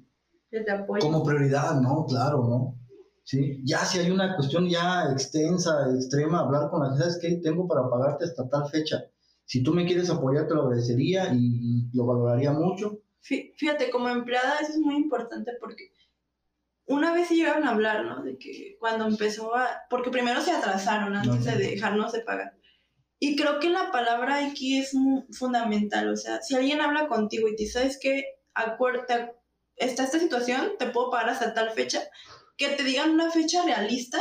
como 1.01 1.25
prioridad, 1.25 1.81
¿no? 1.81 2.05
Claro, 2.05 2.47
¿no? 2.47 2.79
¿Sí? 3.25 3.61
Ya 3.65 3.79
si 3.79 3.99
hay 3.99 4.09
una 4.09 4.37
cuestión 4.37 4.69
ya 4.69 5.11
extensa, 5.11 5.93
extrema, 5.93 6.39
hablar 6.39 6.69
con 6.69 6.79
la 6.79 6.91
gente, 6.91 7.03
¿sabes 7.03 7.19
qué? 7.21 7.41
Tengo 7.43 7.67
para 7.67 7.89
pagarte 7.89 8.23
hasta 8.23 8.47
tal 8.47 8.69
fecha. 8.69 9.03
Si 9.43 9.61
tú 9.61 9.73
me 9.73 9.85
quieres 9.85 10.09
apoyar, 10.09 10.47
te 10.47 10.53
lo 10.53 10.61
agradecería 10.61 11.33
y 11.33 11.89
lo 11.91 12.05
valoraría 12.05 12.53
mucho 12.53 13.01
Fíjate, 13.21 13.91
como 13.91 14.09
empleada 14.09 14.59
eso 14.59 14.73
es 14.73 14.79
muy 14.79 14.95
importante 14.95 15.51
porque 15.59 15.91
una 16.85 17.13
vez 17.13 17.29
llegaron 17.29 17.67
a 17.67 17.71
hablar, 17.71 18.05
¿no? 18.05 18.23
De 18.23 18.37
que 18.37 18.75
cuando 18.79 19.05
empezó 19.05 19.55
a... 19.55 19.83
Porque 19.89 20.09
primero 20.09 20.41
se 20.41 20.51
atrasaron 20.51 21.15
antes 21.15 21.45
de 21.45 21.55
dejarnos 21.55 22.11
de 22.11 22.21
pagar. 22.21 22.53
Y 23.19 23.35
creo 23.35 23.59
que 23.59 23.69
la 23.69 23.91
palabra 23.91 24.45
aquí 24.45 24.79
es 24.79 24.91
fundamental. 25.31 26.09
O 26.09 26.17
sea, 26.17 26.41
si 26.41 26.55
alguien 26.55 26.81
habla 26.81 27.07
contigo 27.07 27.47
y 27.47 27.55
te 27.55 27.67
sabes 27.67 27.99
que 28.01 28.25
acuerda, 28.55 29.31
está 29.75 30.03
esta 30.03 30.19
situación, 30.19 30.71
te 30.79 30.87
puedo 30.87 31.11
pagar 31.11 31.29
hasta 31.29 31.53
tal 31.53 31.71
fecha, 31.71 32.01
que 32.57 32.69
te 32.69 32.83
digan 32.83 33.11
una 33.11 33.29
fecha 33.29 33.63
realista, 33.63 34.19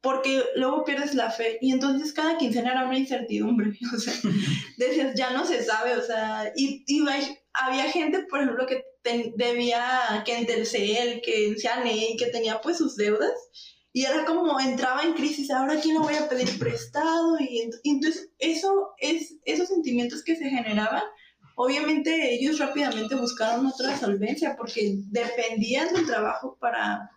porque 0.00 0.42
luego 0.56 0.84
pierdes 0.84 1.14
la 1.14 1.30
fe. 1.30 1.58
Y 1.60 1.72
entonces 1.72 2.14
cada 2.14 2.38
quincena 2.38 2.72
era 2.72 2.86
una 2.86 2.98
incertidumbre. 2.98 3.78
O 3.94 3.98
sea, 3.98 4.14
decías, 4.78 5.14
ya 5.14 5.30
no 5.30 5.44
se 5.44 5.62
sabe, 5.62 5.96
o 5.96 6.02
sea, 6.02 6.50
y, 6.56 6.84
y 6.86 7.00
había 7.52 7.84
gente, 7.90 8.26
por 8.28 8.40
ejemplo, 8.40 8.66
que 8.66 8.84
debía, 9.36 10.22
que 10.24 10.36
en 10.36 10.46
Telcel, 10.46 11.20
que 11.22 11.48
en 11.48 11.56
CNE, 11.56 12.16
que 12.18 12.26
tenía 12.26 12.60
pues 12.60 12.78
sus 12.78 12.96
deudas, 12.96 13.32
y 13.92 14.04
era 14.04 14.24
como 14.24 14.60
entraba 14.60 15.02
en 15.02 15.14
crisis, 15.14 15.50
ahora 15.50 15.80
quién 15.80 15.94
lo 15.94 16.02
voy 16.02 16.14
a 16.14 16.28
pedir 16.28 16.58
prestado, 16.58 17.36
y, 17.40 17.70
entonces 17.84 18.30
eso 18.38 18.90
es, 18.98 19.38
esos 19.44 19.68
sentimientos 19.68 20.22
que 20.22 20.36
se 20.36 20.48
generaban, 20.48 21.02
obviamente 21.56 22.34
ellos 22.34 22.58
rápidamente 22.58 23.14
buscaron 23.14 23.66
otra 23.66 23.96
solvencia, 23.96 24.56
porque 24.56 24.98
dependían 25.10 25.92
del 25.92 26.06
trabajo 26.06 26.56
para, 26.60 27.10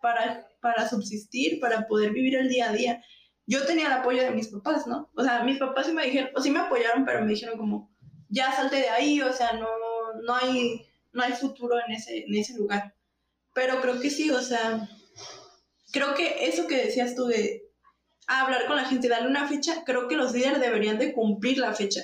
para, 0.00 0.46
para 0.60 0.88
subsistir, 0.88 1.60
para 1.60 1.86
poder 1.86 2.12
vivir 2.12 2.36
el 2.36 2.48
día 2.48 2.70
a 2.70 2.72
día. 2.72 3.04
Yo 3.46 3.64
tenía 3.64 3.86
el 3.86 3.92
apoyo 3.92 4.22
de 4.22 4.30
mis 4.30 4.48
papás, 4.48 4.86
¿no? 4.86 5.10
O 5.16 5.22
sea, 5.22 5.42
mis 5.42 5.58
papás 5.58 5.86
sí 5.86 5.92
me 5.92 6.04
dijeron, 6.04 6.30
o 6.34 6.40
sí 6.40 6.50
me 6.50 6.60
apoyaron, 6.60 7.04
pero 7.04 7.22
me 7.22 7.30
dijeron 7.30 7.58
como, 7.58 7.90
ya 8.28 8.52
salte 8.52 8.76
de 8.76 8.88
ahí, 8.90 9.20
o 9.20 9.32
sea, 9.32 9.52
no, 9.52 9.68
no, 10.22 10.34
hay, 10.34 10.86
no 11.12 11.22
hay 11.22 11.32
futuro 11.32 11.76
en 11.86 11.92
ese, 11.92 12.24
en 12.26 12.34
ese 12.34 12.54
lugar. 12.54 12.94
Pero 13.54 13.80
creo 13.80 14.00
que 14.00 14.10
sí, 14.10 14.30
o 14.30 14.42
sea, 14.42 14.88
creo 15.92 16.14
que 16.14 16.46
eso 16.48 16.66
que 16.66 16.76
decías 16.76 17.14
tú 17.14 17.26
de 17.26 17.68
hablar 18.26 18.66
con 18.66 18.76
la 18.76 18.84
gente, 18.84 19.08
darle 19.08 19.28
una 19.28 19.48
fecha, 19.48 19.82
creo 19.84 20.06
que 20.06 20.16
los 20.16 20.32
líderes 20.32 20.60
deberían 20.60 20.98
de 20.98 21.12
cumplir 21.12 21.58
la 21.58 21.74
fecha. 21.74 22.02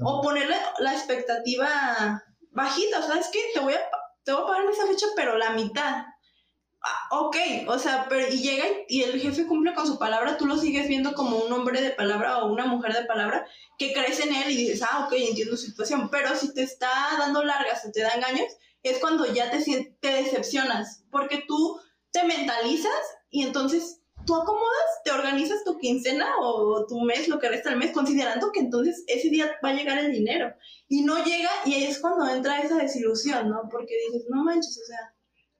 O 0.00 0.22
ponerle 0.22 0.56
la 0.78 0.92
expectativa 0.92 2.24
bajita, 2.50 3.02
¿sabes 3.02 3.28
qué? 3.32 3.38
Te 3.52 3.60
voy 3.60 3.74
a, 3.74 3.80
te 4.24 4.32
voy 4.32 4.42
a 4.42 4.46
pagar 4.46 4.64
esa 4.70 4.86
fecha, 4.86 5.06
pero 5.14 5.36
la 5.36 5.50
mitad. 5.50 6.04
Ok, 7.10 7.36
o 7.66 7.78
sea, 7.78 8.06
pero 8.08 8.28
y 8.28 8.38
llega 8.38 8.64
y, 8.88 9.02
el 9.02 9.20
jefe 9.20 9.46
cumple 9.46 9.74
con 9.74 9.86
su 9.86 9.98
palabra, 9.98 10.36
tú 10.36 10.46
lo 10.46 10.56
sigues 10.56 10.86
viendo 10.88 11.14
como 11.14 11.38
un 11.38 11.52
hombre 11.52 11.80
de 11.80 11.90
palabra 11.90 12.38
o 12.38 12.52
una 12.52 12.66
mujer 12.66 12.92
de 12.94 13.04
palabra 13.04 13.46
que 13.78 13.92
crees 13.92 14.20
en 14.20 14.34
él 14.34 14.50
y 14.50 14.56
dices, 14.56 14.82
ah, 14.82 15.06
ok, 15.06 15.12
entiendo 15.14 15.56
su 15.56 15.66
situación, 15.66 16.08
pero 16.10 16.36
si 16.36 16.54
te 16.54 16.62
está 16.62 16.90
dando 17.18 17.42
largas 17.42 17.84
o 17.84 17.90
te 17.90 18.02
da 18.02 18.10
engaños, 18.10 18.46
es 18.82 18.98
cuando 18.98 19.26
ya 19.26 19.50
te, 19.50 19.96
te 20.00 20.08
decepcionas, 20.08 21.02
porque 21.10 21.44
tú 21.48 21.80
te 22.12 22.24
mentalizas 22.24 22.92
y 23.30 23.42
entonces 23.42 24.00
tú 24.24 24.36
acomodas, 24.36 25.02
te 25.04 25.10
organizas 25.10 25.64
tu 25.64 25.78
quincena 25.78 26.26
o 26.40 26.86
tu 26.86 27.00
mes, 27.00 27.28
lo 27.28 27.38
que 27.38 27.48
resta 27.48 27.70
del 27.70 27.78
mes, 27.78 27.92
considerando 27.92 28.52
que 28.52 28.60
entonces 28.60 29.02
ese 29.06 29.30
día 29.30 29.50
va 29.64 29.70
a 29.70 29.74
llegar 29.74 29.98
el 29.98 30.12
dinero. 30.12 30.54
Y 30.86 31.02
no 31.02 31.24
llega 31.24 31.50
y 31.64 31.74
ahí 31.74 31.84
es 31.84 31.98
cuando 31.98 32.28
entra 32.28 32.60
esa 32.60 32.76
desilusión, 32.76 33.48
¿no? 33.48 33.68
Porque 33.70 33.94
dices, 34.06 34.26
no 34.28 34.44
manches, 34.44 34.78
o 34.82 34.86
sea, 34.86 35.14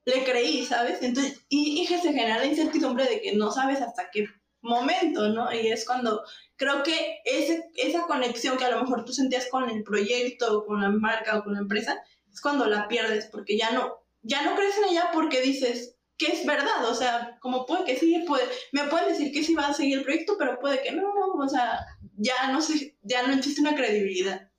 le 0.09 0.25
creí, 0.25 0.65
¿sabes? 0.65 1.03
Entonces, 1.03 1.45
y, 1.49 1.81
y 1.81 1.87
se 1.87 1.99
genera 1.99 2.39
la 2.39 2.47
incertidumbre 2.47 3.05
de 3.05 3.21
que 3.21 3.37
no 3.37 3.53
sabes 3.53 3.81
hasta 3.83 4.11
qué 4.11 4.27
momento, 4.63 5.29
¿no? 5.29 5.53
Y 5.53 5.69
es 5.69 5.85
cuando 5.85 6.23
creo 6.57 6.83
que 6.83 7.19
ese, 7.25 7.65
esa 7.77 8.03
conexión 8.07 8.57
que 8.57 8.65
a 8.65 8.71
lo 8.71 8.81
mejor 8.81 9.05
tú 9.05 9.13
sentías 9.13 9.47
con 9.51 9.69
el 9.69 9.85
proyecto, 9.85 10.65
con 10.67 10.81
la 10.81 10.89
marca 10.89 11.39
o 11.39 11.45
con 11.45 11.55
la 11.55 11.61
empresa, 11.61 11.99
es 12.33 12.41
cuando 12.41 12.67
la 12.67 12.89
pierdes, 12.89 13.27
porque 13.27 13.57
ya 13.59 13.71
no, 13.73 13.99
ya 14.23 14.43
no 14.45 14.57
crees 14.57 14.77
en 14.79 14.91
ella 14.91 15.11
porque 15.13 15.43
dices 15.43 15.97
que 16.17 16.33
es 16.33 16.45
verdad, 16.45 16.85
o 16.89 16.95
sea, 16.95 17.39
como 17.41 17.65
puede 17.67 17.85
que 17.85 17.97
sí, 17.97 18.25
puede, 18.27 18.45
me 18.73 18.85
pueden 18.85 19.11
decir 19.11 19.31
que 19.31 19.45
sí 19.45 19.55
va 19.55 19.69
a 19.69 19.75
seguir 19.75 19.99
el 19.99 20.05
proyecto, 20.05 20.37
pero 20.39 20.59
puede 20.59 20.83
que 20.83 20.91
no, 20.91 21.05
o 21.39 21.49
sea, 21.49 21.87
ya 22.17 22.51
no 22.51 22.61
sé, 22.61 22.97
ya 23.03 23.27
no 23.27 23.35
existe 23.35 23.61
una 23.61 23.77
credibilidad. 23.77 24.51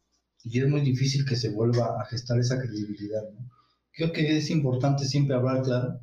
Y 0.44 0.62
es 0.62 0.68
muy 0.68 0.82
difícil 0.82 1.26
que 1.26 1.36
se 1.36 1.50
vuelva 1.50 2.00
a 2.00 2.06
gestar 2.06 2.40
esa 2.40 2.58
credibilidad, 2.58 3.24
¿no? 3.34 3.59
Creo 4.00 4.14
que 4.14 4.38
es 4.38 4.50
importante 4.50 5.04
siempre 5.04 5.36
hablar 5.36 5.62
claro. 5.62 6.00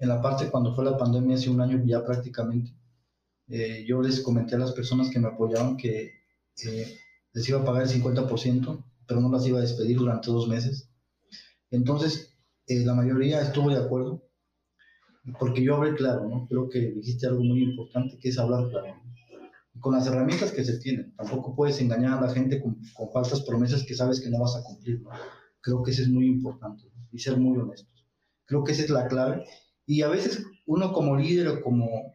En 0.00 0.08
la 0.08 0.20
parte 0.20 0.50
cuando 0.50 0.74
fue 0.74 0.84
la 0.84 0.98
pandemia, 0.98 1.36
hace 1.36 1.48
un 1.48 1.60
año 1.60 1.80
ya 1.86 2.04
prácticamente, 2.04 2.74
eh, 3.46 3.84
yo 3.86 4.02
les 4.02 4.18
comenté 4.18 4.56
a 4.56 4.58
las 4.58 4.72
personas 4.72 5.10
que 5.10 5.20
me 5.20 5.28
apoyaban 5.28 5.76
que 5.76 6.10
eh, 6.66 6.98
les 7.32 7.48
iba 7.48 7.60
a 7.60 7.64
pagar 7.64 7.84
el 7.84 7.88
50%, 7.88 8.84
pero 9.06 9.20
no 9.20 9.30
las 9.30 9.46
iba 9.46 9.58
a 9.58 9.62
despedir 9.62 9.96
durante 9.98 10.28
dos 10.28 10.48
meses. 10.48 10.90
Entonces, 11.70 12.36
eh, 12.66 12.84
la 12.84 12.94
mayoría 12.94 13.40
estuvo 13.42 13.70
de 13.70 13.78
acuerdo, 13.78 14.28
porque 15.38 15.62
yo 15.62 15.76
hablé 15.76 15.94
claro, 15.94 16.28
¿no? 16.28 16.48
Creo 16.48 16.68
que 16.68 16.80
dijiste 16.80 17.28
algo 17.28 17.44
muy 17.44 17.62
importante, 17.62 18.18
que 18.18 18.30
es 18.30 18.38
hablar 18.40 18.68
claro. 18.70 19.00
Con 19.78 19.94
las 19.94 20.04
herramientas 20.08 20.50
que 20.50 20.64
se 20.64 20.80
tienen, 20.80 21.14
tampoco 21.14 21.54
puedes 21.54 21.80
engañar 21.80 22.18
a 22.18 22.26
la 22.26 22.34
gente 22.34 22.60
con, 22.60 22.76
con 22.92 23.12
falsas 23.12 23.42
promesas 23.42 23.84
que 23.84 23.94
sabes 23.94 24.20
que 24.20 24.30
no 24.30 24.40
vas 24.40 24.56
a 24.56 24.64
cumplir, 24.64 25.00
¿no? 25.00 25.10
Creo 25.60 25.84
que 25.84 25.92
eso 25.92 26.02
es 26.02 26.08
muy 26.08 26.26
importante 26.26 26.89
y 27.12 27.18
ser 27.18 27.36
muy 27.36 27.58
honestos. 27.58 28.06
Creo 28.46 28.64
que 28.64 28.72
esa 28.72 28.82
es 28.82 28.90
la 28.90 29.06
clave. 29.06 29.44
Y 29.86 30.02
a 30.02 30.08
veces 30.08 30.44
uno 30.66 30.92
como 30.92 31.16
líder 31.16 31.48
o 31.48 31.62
como, 31.62 32.12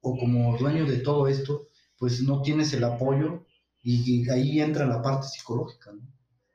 o 0.00 0.16
como 0.18 0.56
dueño 0.58 0.86
de 0.86 0.98
todo 0.98 1.28
esto, 1.28 1.68
pues 1.98 2.22
no 2.22 2.42
tienes 2.42 2.72
el 2.72 2.84
apoyo 2.84 3.44
y, 3.82 4.28
ahí 4.30 4.60
entra 4.60 4.84
la 4.86 5.00
parte 5.00 5.28
psicológica, 5.28 5.92
¿no? 5.92 6.02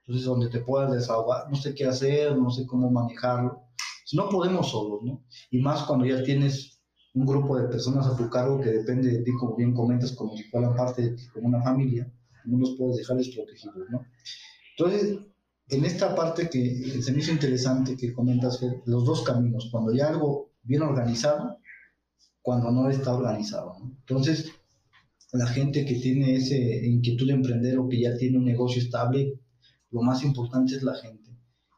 Entonces, 0.01 0.25
donde 0.25 0.50
te 0.50 0.59
puedas 0.59 0.91
desahogar, 0.91 1.50
no 1.50 1.55
sé 1.55 1.73
qué 1.73 1.85
hacer, 1.85 2.38
no 2.38 2.50
sé 2.50 2.65
cómo 2.65 2.91
manejarlo. 2.91 3.63
No 4.13 4.27
podemos 4.27 4.71
solos, 4.71 5.01
¿no? 5.03 5.23
Y 5.50 5.59
más 5.59 5.83
cuando 5.83 6.05
ya 6.05 6.21
tienes 6.23 6.81
un 7.13 7.25
grupo 7.25 7.57
de 7.57 7.69
personas 7.69 8.07
a 8.07 8.17
tu 8.17 8.29
cargo 8.29 8.59
que 8.59 8.69
depende 8.69 9.09
de 9.09 9.23
ti, 9.23 9.31
como 9.39 9.55
bien 9.55 9.73
comentas, 9.73 10.11
como 10.11 10.35
si 10.35 10.43
fueran 10.43 10.75
parte 10.75 11.01
de 11.03 11.09
ti, 11.11 11.27
como 11.33 11.47
una 11.47 11.61
familia, 11.61 12.11
no 12.45 12.57
los 12.57 12.75
puedes 12.77 12.97
dejar 12.97 13.17
desprotegidos, 13.17 13.89
¿no? 13.89 14.05
Entonces, 14.77 15.19
en 15.72 15.86
esta 15.86 16.13
parte 16.13 16.50
que 16.50 17.01
se 17.01 17.12
me 17.13 17.20
hizo 17.20 17.32
interesante 17.32 17.96
que 17.96 18.13
comentas, 18.13 18.60
los 18.86 19.06
dos 19.06 19.24
caminos, 19.24 19.70
cuando 19.72 19.92
hay 19.92 20.01
algo 20.01 20.51
bien 20.63 20.82
organizado, 20.82 21.58
cuando 22.42 22.72
no 22.72 22.90
está 22.90 23.16
organizado. 23.16 23.75
Entonces, 23.82 24.51
la 25.32 25.48
gente 25.48 25.86
que 25.86 25.96
tiene 25.96 26.36
esa 26.36 26.56
inquietud 26.56 27.28
de 27.28 27.34
emprender 27.34 27.80
o 27.80 27.88
que 27.88 28.01
ya 28.01 28.18
tiene 28.18 28.38
un 28.38 28.46
negocio 28.46 28.82
estable, 28.82 29.40
lo 29.92 30.01
más 30.01 30.24
importante 30.24 30.75
es 30.75 30.84
la 30.84 30.96
gente. 30.96 31.30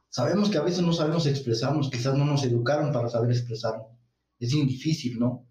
Sabemos 0.08 0.50
que 0.50 0.58
a 0.58 0.62
veces 0.62 0.82
no 0.82 0.92
sabemos 0.92 1.26
expresarnos, 1.26 1.88
quizás 1.88 2.18
no 2.18 2.24
nos 2.24 2.44
educaron 2.44 2.92
para 2.92 3.08
saber 3.08 3.30
expresarnos. 3.30 3.86
Es 4.40 4.50
difícil, 4.50 5.20
¿no? 5.20 5.46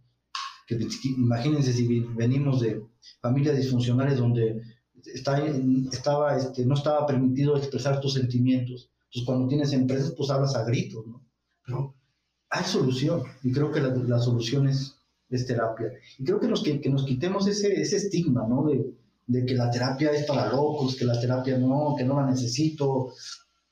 Que, 0.68 0.78
imagínense 1.18 1.72
si 1.72 1.88
venimos 2.16 2.60
de 2.60 2.82
familias 3.22 3.56
disfuncionales 3.56 4.18
donde 4.18 4.62
estaba, 5.06 6.36
este, 6.36 6.66
no 6.66 6.76
estaba 6.76 7.06
permitido 7.06 7.58
expresar 7.58 8.00
tus 8.00 8.14
sentimientos. 8.14 8.90
Entonces, 9.06 9.26
cuando 9.26 9.48
tienes 9.48 9.74
empresas, 9.74 10.14
pues 10.18 10.30
hablas 10.30 10.56
a 10.56 10.64
gritos, 10.64 11.06
¿no? 11.06 11.22
Pero 11.66 11.96
hay 12.50 12.64
solución, 12.64 13.24
y 13.44 13.52
creo 13.52 13.72
que 13.72 13.82
la, 13.82 13.90
la 13.90 14.20
solución 14.20 14.68
es, 14.68 14.96
es, 15.30 15.48
terapia. 15.48 15.92
Y 16.20 16.24
creo 16.24 16.40
que 16.40 16.48
nos, 16.48 16.64
que, 16.64 16.80
que 16.82 16.90
nos 16.90 17.06
quitemos 17.06 17.48
ese, 17.48 17.82
ese 17.82 17.98
estigma, 17.98 18.46
¿no? 18.48 18.64
De, 18.64 18.94
de 19.28 19.46
que 19.46 19.56
la 19.56 19.70
terapia 19.72 20.12
es 20.12 20.26
para 20.26 20.52
locos, 20.52 20.96
que 20.96 21.06
la 21.06 21.20
terapia 21.20 21.58
no, 21.58 21.96
que 21.98 22.04
no 22.04 22.20
la 22.20 22.28
necesito. 22.28 23.14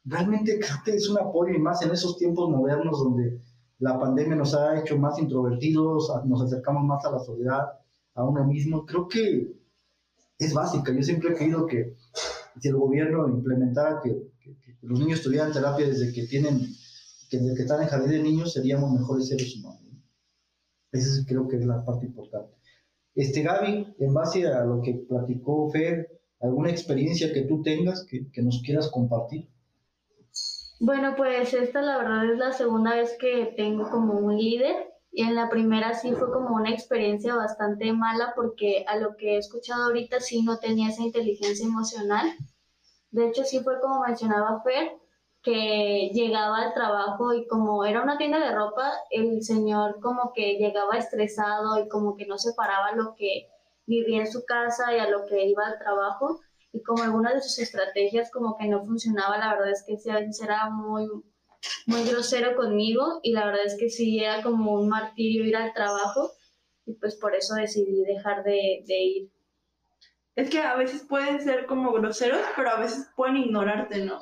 Realmente 0.06 0.60
creo 0.60 0.78
que 0.84 0.96
es 0.96 1.10
un 1.10 1.20
apoyo, 1.20 1.54
y 1.54 1.60
más 1.60 1.82
en 1.82 1.92
esos 1.92 2.18
tiempos 2.18 2.50
modernos 2.50 3.00
donde 3.00 3.40
la 3.80 4.00
pandemia 4.00 4.36
nos 4.36 4.54
ha 4.54 4.80
hecho 4.80 4.98
más 4.98 5.18
introvertidos, 5.20 6.12
nos 6.26 6.42
acercamos 6.44 6.84
más 6.84 7.04
a 7.06 7.12
la 7.12 7.20
soledad, 7.20 7.64
a 8.16 8.24
uno 8.24 8.46
mismo. 8.46 8.86
Creo 8.86 9.08
que 9.08 9.61
es 10.46 10.54
básica. 10.54 10.94
Yo 10.94 11.04
siempre 11.04 11.30
he 11.30 11.36
creído 11.36 11.68
que 11.68 11.96
si 12.60 12.68
el 12.68 12.76
gobierno 12.76 13.28
implementara 13.30 14.02
que, 14.04 14.30
los 14.82 15.00
niños 15.00 15.22
tuvieran 15.22 15.54
terapia 15.54 15.88
desde 15.88 16.12
que 16.12 16.26
tienen, 16.26 16.60
que 17.30 17.38
desde 17.38 17.56
que 17.56 17.62
están 17.62 17.84
en 17.84 17.88
jardín 17.88 18.12
de 18.12 18.24
niños, 18.24 18.54
seríamos 18.54 18.92
mejores 18.92 19.28
seres 19.28 19.56
humanos. 19.56 19.82
Esa 20.92 21.24
creo 21.28 21.48
que 21.48 21.58
es 21.58 21.66
la 21.66 21.86
parte 21.86 22.08
importante. 22.08 22.56
Este, 23.14 23.44
Gaby, 23.44 23.96
en 24.00 24.14
base 24.14 24.48
a 24.48 24.66
lo 24.66 24.82
que 24.82 25.06
platicó 25.08 25.70
Fer, 25.70 26.20
¿alguna 26.40 26.72
experiencia 26.72 27.32
que 27.32 27.42
tú 27.42 27.62
tengas 27.62 28.06
que, 28.06 28.30
que 28.32 28.42
nos 28.42 28.62
quieras 28.64 28.90
compartir? 28.90 29.50
Bueno, 30.80 31.14
pues 31.16 31.54
esta 31.54 31.84
la 31.84 31.98
verdad 32.00 32.32
es 32.32 32.40
la 32.40 32.52
segunda 32.52 32.96
vez 32.96 33.16
que 33.20 33.54
tengo 33.56 33.90
como 33.92 34.18
un 34.18 34.36
líder 34.36 34.91
y 35.12 35.24
en 35.24 35.36
la 35.36 35.50
primera 35.50 35.94
sí 35.94 36.14
fue 36.14 36.32
como 36.32 36.56
una 36.56 36.72
experiencia 36.72 37.36
bastante 37.36 37.92
mala 37.92 38.34
porque 38.36 38.86
a 38.88 38.96
lo 38.96 39.18
que 39.18 39.36
he 39.36 39.38
escuchado 39.38 39.84
ahorita 39.84 40.22
sí 40.22 40.42
no 40.42 40.58
tenía 40.58 40.90
esa 40.90 41.04
inteligencia 41.04 41.66
emocional. 41.66 42.32
De 43.12 43.28
hecho 43.28 43.44
sí 43.44 43.60
fue 43.60 43.82
como 43.82 44.02
mencionaba 44.02 44.62
Fer, 44.64 44.94
que 45.44 46.12
llegaba 46.14 46.60
al 46.60 46.74
trabajo 46.74 47.34
y 47.34 47.46
como 47.48 47.84
era 47.84 48.04
una 48.04 48.18
tienda 48.18 48.40
de 48.40 48.56
ropa, 48.56 48.90
el 49.10 49.44
señor 49.44 50.00
como 50.00 50.32
que 50.34 50.58
llegaba 50.58 50.98
estresado 50.98 51.84
y 51.84 51.90
como 51.90 52.16
que 52.16 52.26
no 52.26 52.38
separaba 52.38 52.94
lo 52.94 53.16
que 53.16 53.50
vivía 53.86 54.22
en 54.22 54.32
su 54.32 54.46
casa 54.46 54.96
y 54.96 55.00
a 55.00 55.10
lo 55.10 55.26
que 55.26 55.46
iba 55.46 55.66
al 55.66 55.80
trabajo 55.80 56.40
y 56.72 56.82
como 56.84 57.04
algunas 57.04 57.34
de 57.34 57.42
sus 57.42 57.60
estrategias 57.60 58.32
como 58.32 58.58
que 58.58 58.68
no 58.70 58.86
funcionaba, 58.86 59.38
la 59.38 59.54
verdad 59.54 59.72
es 59.72 59.84
que 59.86 59.98
sí, 59.98 60.10
a 60.10 60.20
era 60.20 60.70
muy 60.70 61.10
muy 61.86 62.04
grosero 62.04 62.56
conmigo 62.56 63.20
y 63.24 63.34
la 63.34 63.46
verdad 63.46 63.66
es 63.66 63.76
que 63.78 63.90
sí 63.90 64.20
era 64.20 64.42
como 64.42 64.74
un 64.74 64.90
martirio 64.90 65.46
ir 65.46 65.56
al 65.56 65.74
trabajo 65.74 66.32
y 66.86 66.94
pues 66.94 67.16
por 67.16 67.36
eso 67.36 67.56
decidí 67.56 68.04
dejar 68.04 68.44
de, 68.44 68.84
ir. 68.88 69.30
Es 70.36 70.50
que 70.50 70.60
a 70.60 70.76
veces 70.76 71.04
pueden 71.08 71.42
ser 71.42 71.66
como 71.66 71.92
groseros, 71.92 72.42
pero 72.56 72.70
a 72.70 72.80
veces 72.80 73.08
pueden 73.16 73.38
ignorarte, 73.38 74.06
¿no? 74.06 74.20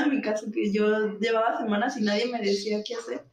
A 0.00 0.06
mi 0.06 0.20
caso, 0.20 0.46
que 0.52 0.72
yo 0.72 1.18
llevaba 1.18 1.58
semanas 1.58 1.96
y 1.96 2.02
nadie 2.02 2.26
me 2.26 2.40
decía 2.40 2.82
qué 2.84 2.94
hacer. 2.94 3.24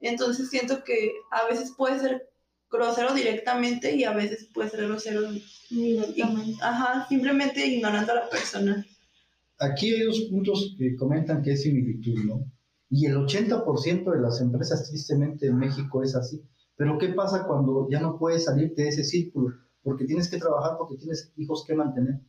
Entonces 0.00 0.50
siento 0.50 0.82
que 0.82 1.12
a 1.30 1.46
veces 1.46 1.72
puede 1.76 2.00
ser 2.00 2.28
grosero 2.70 3.14
directamente 3.14 3.94
y 3.94 4.04
a 4.04 4.12
veces 4.12 4.48
puede 4.52 4.70
ser 4.70 4.86
grosero 4.86 5.22
directamente. 5.70 6.56
ajá, 6.60 7.06
simplemente 7.08 7.64
ignorando 7.66 8.12
a 8.12 8.16
la 8.16 8.28
persona. 8.28 8.84
Aquí 9.58 9.94
hay 9.94 10.02
dos 10.02 10.20
puntos 10.28 10.74
que 10.76 10.96
comentan 10.96 11.42
que 11.42 11.52
es 11.52 11.62
similitud, 11.62 12.24
¿no? 12.24 12.44
Y 12.94 13.06
el 13.06 13.16
80% 13.16 14.12
de 14.12 14.20
las 14.20 14.42
empresas, 14.42 14.86
tristemente, 14.90 15.46
en 15.46 15.56
México 15.56 16.02
es 16.02 16.14
así. 16.14 16.44
Pero 16.76 16.98
¿qué 16.98 17.08
pasa 17.08 17.46
cuando 17.46 17.88
ya 17.88 18.00
no 18.00 18.18
puedes 18.18 18.44
salir 18.44 18.74
de 18.74 18.88
ese 18.88 19.02
círculo? 19.02 19.56
Porque 19.82 20.04
tienes 20.04 20.28
que 20.28 20.36
trabajar, 20.36 20.76
porque 20.76 20.98
tienes 20.98 21.32
hijos 21.36 21.64
que 21.66 21.74
mantener, 21.74 22.20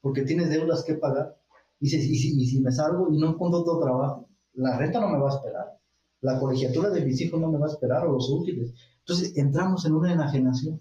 porque 0.00 0.22
tienes 0.22 0.48
deudas 0.48 0.84
que 0.84 0.94
pagar. 0.94 1.36
Y 1.80 1.90
si, 1.90 1.98
y 1.98 2.46
si, 2.46 2.60
me 2.62 2.72
salgo 2.72 3.12
y 3.12 3.18
no 3.18 3.28
encuentro 3.28 3.60
otro 3.60 3.78
trabajo, 3.78 4.30
la 4.54 4.78
renta 4.78 5.00
no 5.00 5.10
me 5.10 5.18
va 5.18 5.30
a 5.30 5.36
esperar, 5.36 5.78
la 6.22 6.40
colegiatura 6.40 6.88
de 6.88 7.04
mis 7.04 7.20
hijos 7.20 7.38
no 7.38 7.52
me 7.52 7.58
va 7.58 7.66
a 7.66 7.72
esperar, 7.72 8.06
o 8.06 8.12
los 8.12 8.30
útiles. 8.30 8.72
Entonces 9.00 9.36
entramos 9.36 9.84
en 9.84 9.96
una 9.96 10.14
enajenación. 10.14 10.80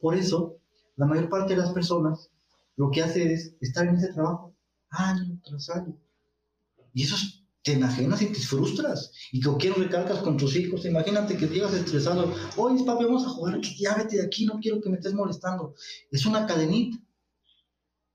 Por 0.00 0.16
eso, 0.16 0.56
la 0.96 1.06
mayor 1.06 1.28
parte 1.28 1.54
de 1.54 1.60
las 1.60 1.70
personas 1.70 2.32
lo 2.74 2.90
que 2.90 3.02
hace 3.02 3.32
es 3.32 3.54
estar 3.60 3.86
en 3.86 3.94
ese 3.94 4.12
trabajo 4.12 4.56
año 4.90 5.38
tras 5.44 5.70
año. 5.70 5.96
Y 6.92 7.04
eso 7.04 7.14
te 7.62 7.72
enajenas 7.72 8.20
y 8.22 8.26
te 8.26 8.40
frustras. 8.40 9.12
Y 9.30 9.40
que 9.40 9.50
quiero 9.58 9.76
recalcas 9.76 10.18
con 10.18 10.36
tus 10.36 10.56
hijos. 10.56 10.84
Imagínate 10.84 11.36
que 11.36 11.46
llegas 11.46 11.74
estresado. 11.74 12.34
Oye, 12.56 12.84
papi, 12.84 13.04
vamos 13.04 13.24
a 13.24 13.30
jugar. 13.30 13.60
Ya 13.78 13.94
vete 13.94 14.16
de 14.16 14.26
aquí, 14.26 14.44
no 14.46 14.58
quiero 14.60 14.80
que 14.80 14.90
me 14.90 14.96
estés 14.96 15.14
molestando. 15.14 15.74
Es 16.10 16.26
una 16.26 16.46
cadenita 16.46 16.98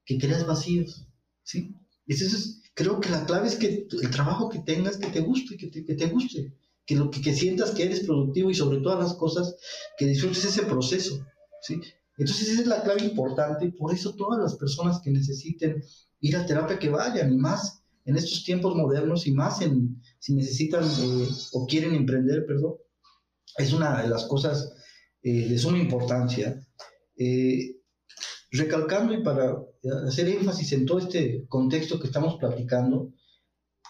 que 0.05 0.17
creas 0.17 0.45
vacíos. 0.45 1.05
¿sí? 1.43 1.73
es, 2.07 2.61
creo 2.73 2.99
que 2.99 3.09
la 3.09 3.25
clave 3.25 3.47
es 3.47 3.55
que 3.55 3.87
el 3.89 4.09
trabajo 4.11 4.49
que 4.49 4.59
tengas, 4.59 4.97
que 4.97 5.07
te 5.07 5.21
guste, 5.21 5.57
que 5.57 5.67
te, 5.67 5.85
que 5.85 5.95
te 5.95 6.07
guste. 6.07 6.53
Que, 6.85 6.95
lo, 6.95 7.11
que, 7.11 7.21
que 7.21 7.33
sientas 7.33 7.71
que 7.71 7.83
eres 7.83 8.01
productivo 8.01 8.49
y 8.49 8.55
sobre 8.55 8.79
todas 8.79 8.99
las 8.99 9.13
cosas, 9.15 9.57
que 9.97 10.05
disfrutes 10.05 10.45
ese 10.45 10.63
proceso. 10.63 11.25
¿sí? 11.61 11.81
Entonces 12.17 12.49
esa 12.49 12.61
es 12.61 12.67
la 12.67 12.81
clave 12.81 13.03
importante. 13.03 13.69
Por 13.71 13.93
eso 13.93 14.13
todas 14.15 14.41
las 14.41 14.55
personas 14.55 14.99
que 15.01 15.11
necesiten 15.11 15.83
ir 16.19 16.35
a 16.35 16.45
terapia 16.45 16.79
que 16.79 16.89
vayan 16.89 17.31
y 17.31 17.37
más 17.37 17.83
en 18.07 18.15
estos 18.15 18.43
tiempos 18.45 18.73
modernos 18.73 19.27
y 19.27 19.33
más 19.33 19.61
en, 19.61 20.01
si 20.17 20.33
necesitan 20.33 20.83
eh, 20.85 21.27
o 21.51 21.67
quieren 21.67 21.93
emprender, 21.93 22.45
perdón, 22.47 22.75
es 23.57 23.73
una 23.73 24.01
de 24.01 24.07
las 24.07 24.25
cosas 24.25 24.73
eh, 25.21 25.49
de 25.49 25.57
suma 25.59 25.77
importancia. 25.77 26.65
Eh, 27.17 27.75
recalcando 28.49 29.13
y 29.13 29.21
para 29.23 29.57
hacer 30.07 30.29
énfasis 30.29 30.71
en 30.71 30.85
todo 30.85 30.99
este 30.99 31.45
contexto 31.49 31.99
que 31.99 32.07
estamos 32.07 32.37
platicando, 32.39 33.13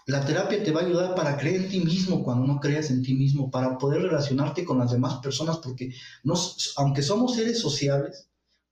la 0.07 0.25
terapia 0.25 0.63
te 0.63 0.71
va 0.71 0.81
a 0.81 0.86
ayudar 0.86 1.13
para 1.13 1.38
creer 1.38 1.57
en 1.57 1.69
ti 1.69 1.79
mismo 1.81 2.24
cuando 2.24 2.47
no 2.47 2.59
creas 2.59 2.89
en 2.89 3.03
ti 3.03 3.13
mismo, 3.13 3.51
para 3.51 3.77
poder 3.77 4.01
relacionarte 4.01 4.65
con 4.65 4.79
las 4.79 4.91
demás 4.91 5.19
personas, 5.21 5.59
porque 5.59 5.91
nos, 6.24 6.74
aunque 6.77 7.03
somos 7.03 7.36
seres 7.36 7.59
sociales, 7.59 8.31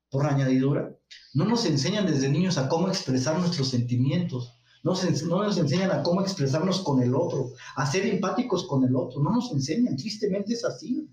por 0.09 0.25
añadidura, 0.25 0.97
no 1.33 1.45
nos 1.45 1.65
enseñan 1.65 2.07
desde 2.07 2.29
niños 2.29 2.57
a 2.57 2.69
cómo 2.69 2.87
expresar 2.87 3.37
nuestros 3.37 3.69
sentimientos, 3.69 4.54
no, 4.85 4.93
no, 5.27 5.43
nos 5.43 5.57
enseñan 5.57 5.89
a 5.89 6.03
cómo 6.03 6.21
expresarnos 6.21 6.81
con 6.81 7.01
el 7.01 7.15
otro, 7.15 7.53
a 7.75 7.87
ser 7.87 8.05
empáticos 8.05 8.67
con 8.67 8.83
el 8.83 8.95
otro, 8.95 9.19
no 9.19 9.31
nos 9.31 9.51
enseñan, 9.51 9.97
tristemente 9.97 10.53
es 10.53 10.63
así. 10.63 11.09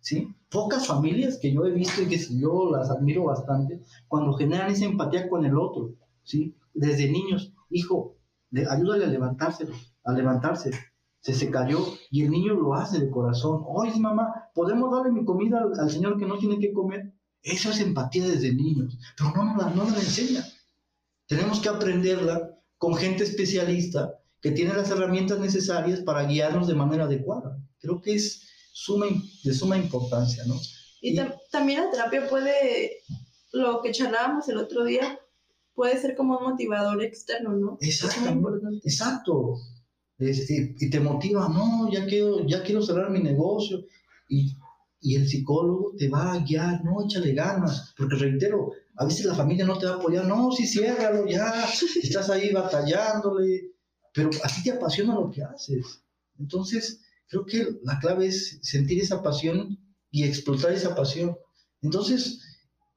¿sí? 0.00 0.34
Pocas 0.50 0.88
familias 0.88 1.38
que 1.40 1.52
yo 1.52 1.64
he 1.64 1.70
visto 1.70 2.02
y 2.02 2.06
que 2.06 2.18
yo 2.18 2.72
las 2.72 2.90
admiro 2.90 3.22
bastante, 3.24 3.80
cuando 4.08 4.32
generan 4.32 4.72
esa 4.72 4.84
empatía 4.84 5.28
con 5.28 5.44
el 5.44 5.56
otro, 5.56 5.94
¿sí? 6.24 6.56
desde 6.74 7.08
niños, 7.08 7.52
hijo, 7.70 8.16
ayúdale 8.68 9.04
a 9.04 9.08
levantarse, 9.08 9.68
a 10.02 10.12
levantarse, 10.12 10.72
se 11.20 11.34
se 11.34 11.50
cayó 11.52 11.78
y 12.10 12.24
el 12.24 12.30
niño 12.32 12.54
lo 12.54 12.74
hace 12.74 12.98
de 12.98 13.10
corazón. 13.10 13.62
Oye, 13.64 13.96
mamá, 14.00 14.50
¿podemos 14.54 14.90
darle 14.90 15.12
mi 15.12 15.24
comida 15.24 15.62
al, 15.78 15.90
señor 15.90 16.18
que 16.18 16.26
no 16.26 16.36
tiene 16.36 16.58
que 16.58 16.72
comer? 16.72 17.12
Eso 17.42 17.70
es 17.70 17.80
empatía 17.80 18.26
desde 18.26 18.52
niños, 18.52 18.98
pero 19.16 19.30
no 19.36 19.44
nos 19.44 19.56
la, 19.56 19.70
no 19.70 19.84
la 19.84 19.98
enseña. 19.98 20.44
Tenemos 21.28 21.60
que 21.60 21.68
aprenderla 21.68 22.57
con 22.78 22.94
gente 22.94 23.24
especialista 23.24 24.14
que 24.40 24.52
tiene 24.52 24.72
las 24.72 24.90
herramientas 24.90 25.40
necesarias 25.40 26.00
para 26.00 26.24
guiarnos 26.24 26.68
de 26.68 26.74
manera 26.74 27.04
adecuada. 27.04 27.58
Creo 27.80 28.00
que 28.00 28.14
es 28.14 28.48
suma, 28.72 29.06
de 29.44 29.52
suma 29.52 29.76
importancia, 29.76 30.44
¿no? 30.46 30.54
Y, 31.00 31.18
también 31.50 31.84
la 31.84 31.90
terapia 31.90 32.28
puede, 32.28 32.98
lo 33.52 33.82
que 33.82 33.92
charlábamos 33.92 34.48
el 34.48 34.58
otro 34.58 34.84
día, 34.84 35.18
puede 35.74 35.98
ser 36.00 36.16
como 36.16 36.38
un 36.38 36.50
motivador 36.50 37.02
externo, 37.02 37.52
¿no? 37.52 37.78
Exacto. 37.80 38.54
Exacto. 38.84 39.54
y, 40.18 40.90
te 40.90 41.00
motiva, 41.00 41.48
no, 41.48 41.90
ya 41.92 42.04
quiero, 42.06 42.46
ya 42.46 42.62
quiero 42.62 42.82
cerrar 42.82 43.10
mi 43.10 43.20
negocio. 43.20 43.84
Y, 44.28 44.54
y 45.00 45.14
el 45.16 45.28
psicólogo 45.28 45.94
te 45.96 46.08
va 46.08 46.32
a 46.32 46.38
guiar, 46.38 46.84
no, 46.84 47.04
échale 47.04 47.32
ganas. 47.32 47.94
Porque 47.96 48.16
reitero, 48.16 48.72
a 48.96 49.04
veces 49.04 49.26
la 49.26 49.34
familia 49.34 49.64
no 49.64 49.78
te 49.78 49.86
va 49.86 49.92
a 49.92 49.96
apoyar, 49.96 50.26
no, 50.26 50.50
sí, 50.52 50.66
ciérralo 50.66 51.26
ya, 51.26 51.66
estás 52.02 52.30
ahí 52.30 52.52
batallándole, 52.52 53.72
pero 54.12 54.30
a 54.42 54.48
ti 54.48 54.62
te 54.64 54.72
apasiona 54.72 55.14
lo 55.14 55.30
que 55.30 55.42
haces. 55.42 56.02
Entonces, 56.38 57.00
creo 57.28 57.44
que 57.44 57.78
la 57.82 57.98
clave 57.98 58.26
es 58.26 58.58
sentir 58.62 59.00
esa 59.00 59.22
pasión 59.22 59.78
y 60.10 60.24
explotar 60.24 60.72
esa 60.72 60.94
pasión. 60.94 61.36
Entonces, 61.82 62.40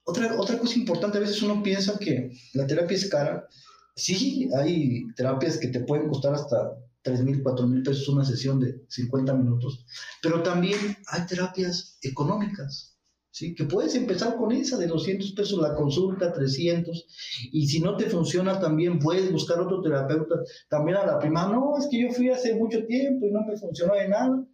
otra, 0.04 0.40
otra 0.40 0.58
cosa 0.58 0.76
importante, 0.76 1.18
a 1.18 1.22
veces 1.22 1.42
uno 1.42 1.62
piensa 1.62 2.00
que 2.00 2.32
la 2.54 2.66
terapia 2.66 2.98
es 2.98 3.10
cara. 3.10 3.48
Sí, 3.96 4.50
hay 4.58 5.06
terapias 5.16 5.58
que 5.58 5.68
te 5.68 5.82
pueden 5.82 6.08
costar 6.08 6.34
hasta 6.34 6.78
3 7.02 7.24
mil, 7.24 7.42
4 7.42 7.68
mil 7.68 7.84
pesos 7.84 8.08
una 8.10 8.24
sesión 8.24 8.60
de 8.60 8.86
50 8.88 9.34
minutos, 9.34 9.86
pero 10.22 10.44
también 10.44 10.78
hay 11.08 11.26
terapias 11.26 11.98
económicas. 12.02 12.98
¿sí? 13.32 13.56
Que 13.56 13.64
puedes 13.64 13.96
empezar 13.96 14.36
con 14.36 14.52
esa 14.52 14.78
de 14.78 14.88
200 14.88 15.32
pesos 15.32 15.60
la 15.60 15.74
consulta, 15.74 16.32
300, 16.32 17.08
y 17.52 17.68
si 17.68 17.80
no 17.80 17.96
te 17.98 18.06
funciona 18.06 18.60
también 18.60 19.00
puedes 19.00 19.32
buscar 19.32 19.60
otro 19.60 19.82
terapeuta. 19.82 20.36
También 20.70 20.98
a 20.98 21.06
la 21.06 21.20
prima, 21.20 21.48
no, 21.48 21.78
es 21.78 21.88
que 21.90 22.02
yo 22.02 22.12
fui 22.14 22.30
hace 22.30 22.56
mucho 22.56 22.86
tiempo 22.86 23.26
y 23.26 23.32
no 23.32 23.42
me 23.46 23.58
funcionó 23.58 23.96
de 23.96 24.10
nada. 24.10 24.46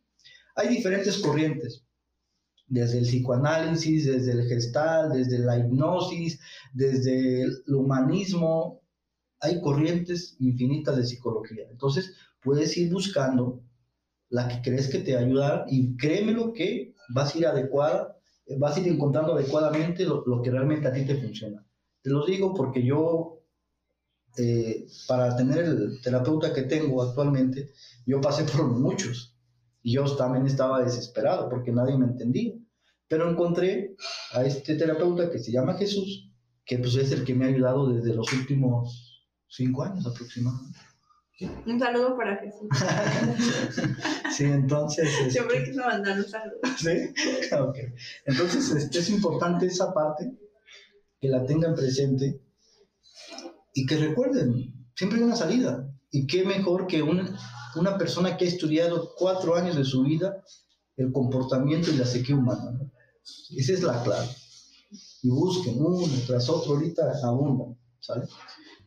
Hay 0.56 0.70
diferentes 0.70 1.18
corrientes, 1.18 1.84
desde 2.68 3.00
el 3.00 3.06
psicoanálisis, 3.06 4.06
desde 4.06 4.32
el 4.32 4.48
gestal, 4.48 5.12
desde 5.12 5.40
la 5.40 5.58
hipnosis, 5.58 6.40
desde 6.74 7.44
el 7.44 7.76
humanismo, 7.76 8.82
hay 9.40 9.62
corrientes 9.62 10.36
infinitas 10.40 10.96
de 10.98 11.06
psicología. 11.06 11.66
Entonces, 11.70 12.16
puedes 12.42 12.76
ir 12.78 12.92
buscando 12.92 13.62
la 14.30 14.48
que 14.48 14.62
crees 14.62 14.90
que 14.90 15.00
te 15.00 15.14
va 15.14 15.22
a 15.22 15.24
ayudar 15.24 15.66
y 15.70 15.96
créeme 15.96 16.34
lo 16.34 16.54
que 16.54 16.94
vas 17.10 17.34
a 17.34 17.38
ir 17.38 17.48
adecuada 17.48 18.18
vas 18.56 18.78
a 18.78 18.80
ir 18.80 18.88
encontrando 18.88 19.34
adecuadamente 19.34 20.06
lo, 20.06 20.42
que 20.42 20.52
realmente 20.52 20.88
a 20.88 20.94
ti 20.94 21.06
te 21.06 21.20
funciona. 21.20 21.66
Te 22.02 22.10
lo 22.10 22.26
digo 22.26 22.54
porque 22.54 22.84
yo, 22.84 23.42
eh, 24.38 24.88
para 25.08 25.36
tener 25.36 25.60
el 25.60 26.02
terapeuta 26.02 26.54
que 26.54 26.64
tengo 26.64 27.02
actualmente, 27.02 27.72
yo 28.06 28.22
pasé 28.22 28.46
por 28.46 28.68
muchos 28.68 29.36
y 29.84 29.94
yo 29.94 30.04
también 30.16 30.48
estaba 30.48 30.84
desesperado 30.84 31.50
porque 31.50 31.72
nadie 31.72 31.98
me 31.98 32.06
entendía. 32.06 32.54
Pero 33.10 33.30
encontré 33.30 33.96
a 34.34 34.46
este 34.46 34.76
terapeuta 34.76 35.30
que 35.30 35.40
se 35.40 35.52
llama 35.52 35.76
Jesús, 35.76 36.30
que 36.66 36.78
pues 36.78 36.96
es 36.96 37.12
el 37.12 37.24
que 37.24 37.34
me 37.34 37.46
ha 37.46 37.50
ayudado 37.50 37.90
desde 37.90 38.14
los 38.14 38.32
últimos 38.34 39.07
cinco 39.48 39.84
años 39.84 40.06
aproximadamente. 40.06 40.80
Un 41.68 41.80
saludo 41.80 42.18
para 42.18 42.38
Jesús. 42.38 42.68
sí, 44.36 44.46
entonces. 44.46 45.08
Siempre 45.32 45.58
este, 45.58 45.70
quiso 45.70 45.86
mandar 45.86 46.18
un 46.18 46.28
saludo. 46.28 46.58
Sí, 46.78 47.52
ok. 47.60 47.78
Entonces, 48.26 48.72
este, 48.72 49.00
es 49.00 49.10
importante 49.12 49.68
esa 49.68 49.94
parte, 49.94 50.36
que 51.22 51.28
la 51.28 51.46
tengan 51.46 51.76
presente 51.76 52.42
y 53.74 53.86
que 53.86 53.98
recuerden, 53.98 54.90
siempre 54.96 55.20
hay 55.20 55.26
una 55.26 55.36
salida. 55.36 55.88
Y 56.10 56.26
qué 56.26 56.44
mejor 56.44 56.88
que 56.88 57.04
una, 57.04 57.38
una 57.76 57.98
persona 57.98 58.36
que 58.36 58.46
ha 58.46 58.48
estudiado 58.48 59.14
cuatro 59.16 59.56
años 59.56 59.76
de 59.76 59.86
su 59.86 60.04
vida 60.04 60.44
el 60.96 61.12
comportamiento 61.12 61.92
y 61.92 61.98
la 61.98 62.06
sequía 62.06 62.36
humana. 62.36 62.72
¿no? 62.72 62.92
Esa 63.56 63.74
es 63.74 63.84
la 63.84 64.02
clave. 64.02 64.28
Y 65.22 65.30
busquen 65.30 65.76
uno 65.80 66.08
tras 66.26 66.50
otro, 66.50 66.74
ahorita 66.74 67.14
abundan. 67.24 67.78
¿sale? 68.00 68.26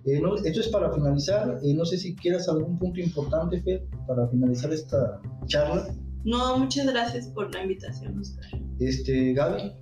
Eh, 0.06 0.22
esto 0.44 0.60
es 0.60 0.68
para 0.68 0.92
finalizar. 0.92 1.58
Eh, 1.62 1.74
no 1.74 1.84
sé 1.84 1.98
si 1.98 2.14
quieras 2.14 2.48
algún 2.48 2.78
punto 2.78 3.00
importante, 3.00 3.60
Fer, 3.62 3.86
para 4.06 4.26
finalizar 4.28 4.72
esta 4.72 5.20
charla. 5.46 5.88
No, 6.24 6.58
muchas 6.58 6.86
gracias 6.86 7.26
por 7.28 7.52
la 7.54 7.62
invitación, 7.62 8.18
Oscar. 8.18 8.44
Este, 8.78 9.32
Gaby. 9.32 9.72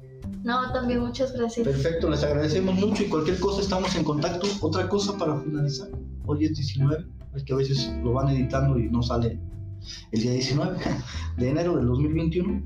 No, 0.44 0.72
también 0.72 1.00
muchas 1.00 1.33
gracias. 1.33 1.66
Perfecto, 1.66 2.11
les 2.11 2.22
agradecemos 2.22 2.74
mucho 2.74 3.02
y 3.02 3.07
cualquier 3.07 3.38
cosa 3.38 3.61
estamos 3.61 3.94
en 3.96 4.04
contacto. 4.04 4.46
Otra 4.61 4.88
cosa 4.88 5.16
para 5.16 5.40
finalizar. 5.40 5.88
Hoy 6.26 6.44
es 6.44 6.54
19, 6.57 7.07
es 7.35 7.44
que 7.44 7.52
a 7.52 7.57
veces 7.57 7.90
lo 8.02 8.12
van 8.12 8.28
editando 8.28 8.78
y 8.78 8.88
no 8.88 9.02
sale 9.02 9.38
el 10.12 10.20
día 10.20 10.33
19 10.33 10.76
de 11.38 11.48
enero 11.48 11.76
del 11.76 11.87
2021. 11.87 12.62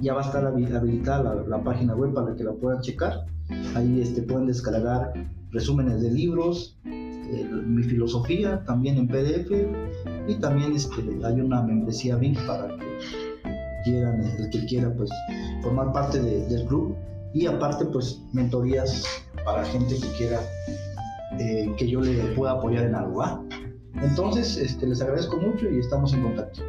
Ya 0.00 0.14
va 0.14 0.22
a 0.22 0.24
estar 0.24 0.44
habilitada 0.44 1.34
la, 1.34 1.42
la 1.46 1.64
página 1.64 1.94
web 1.94 2.12
para 2.12 2.34
que 2.34 2.44
la 2.44 2.52
puedan 2.52 2.80
checar. 2.82 3.26
Ahí 3.74 4.00
este, 4.00 4.22
pueden 4.22 4.46
descargar 4.46 5.12
resúmenes 5.54 6.02
de 6.02 6.10
libros, 6.10 6.76
mi 6.84 7.82
filosofía 7.82 8.62
también 8.64 8.98
en 8.98 9.08
PDF 9.08 9.50
y 10.28 10.34
también 10.36 10.74
este, 10.74 11.02
hay 11.24 11.40
una 11.40 11.62
membresía 11.62 12.16
VIP 12.16 12.38
para 12.46 12.68
que 12.68 12.98
quieran, 13.84 14.20
el 14.38 14.50
que 14.50 14.66
quiera 14.66 14.92
pues 14.94 15.10
formar 15.62 15.92
parte 15.92 16.20
del 16.20 16.66
club 16.66 16.94
y 17.32 17.46
aparte 17.46 17.86
pues 17.86 18.20
mentorías 18.32 19.04
para 19.44 19.64
gente 19.64 19.94
que 19.94 20.08
quiera 20.18 20.40
eh, 21.38 21.72
que 21.76 21.88
yo 21.88 22.00
le 22.00 22.14
pueda 22.34 22.52
apoyar 22.52 22.84
en 22.84 22.94
algo. 22.94 23.22
Entonces 24.02 24.56
este, 24.56 24.86
les 24.86 25.00
agradezco 25.00 25.36
mucho 25.36 25.70
y 25.70 25.78
estamos 25.78 26.12
en 26.12 26.22
contacto. 26.22 26.60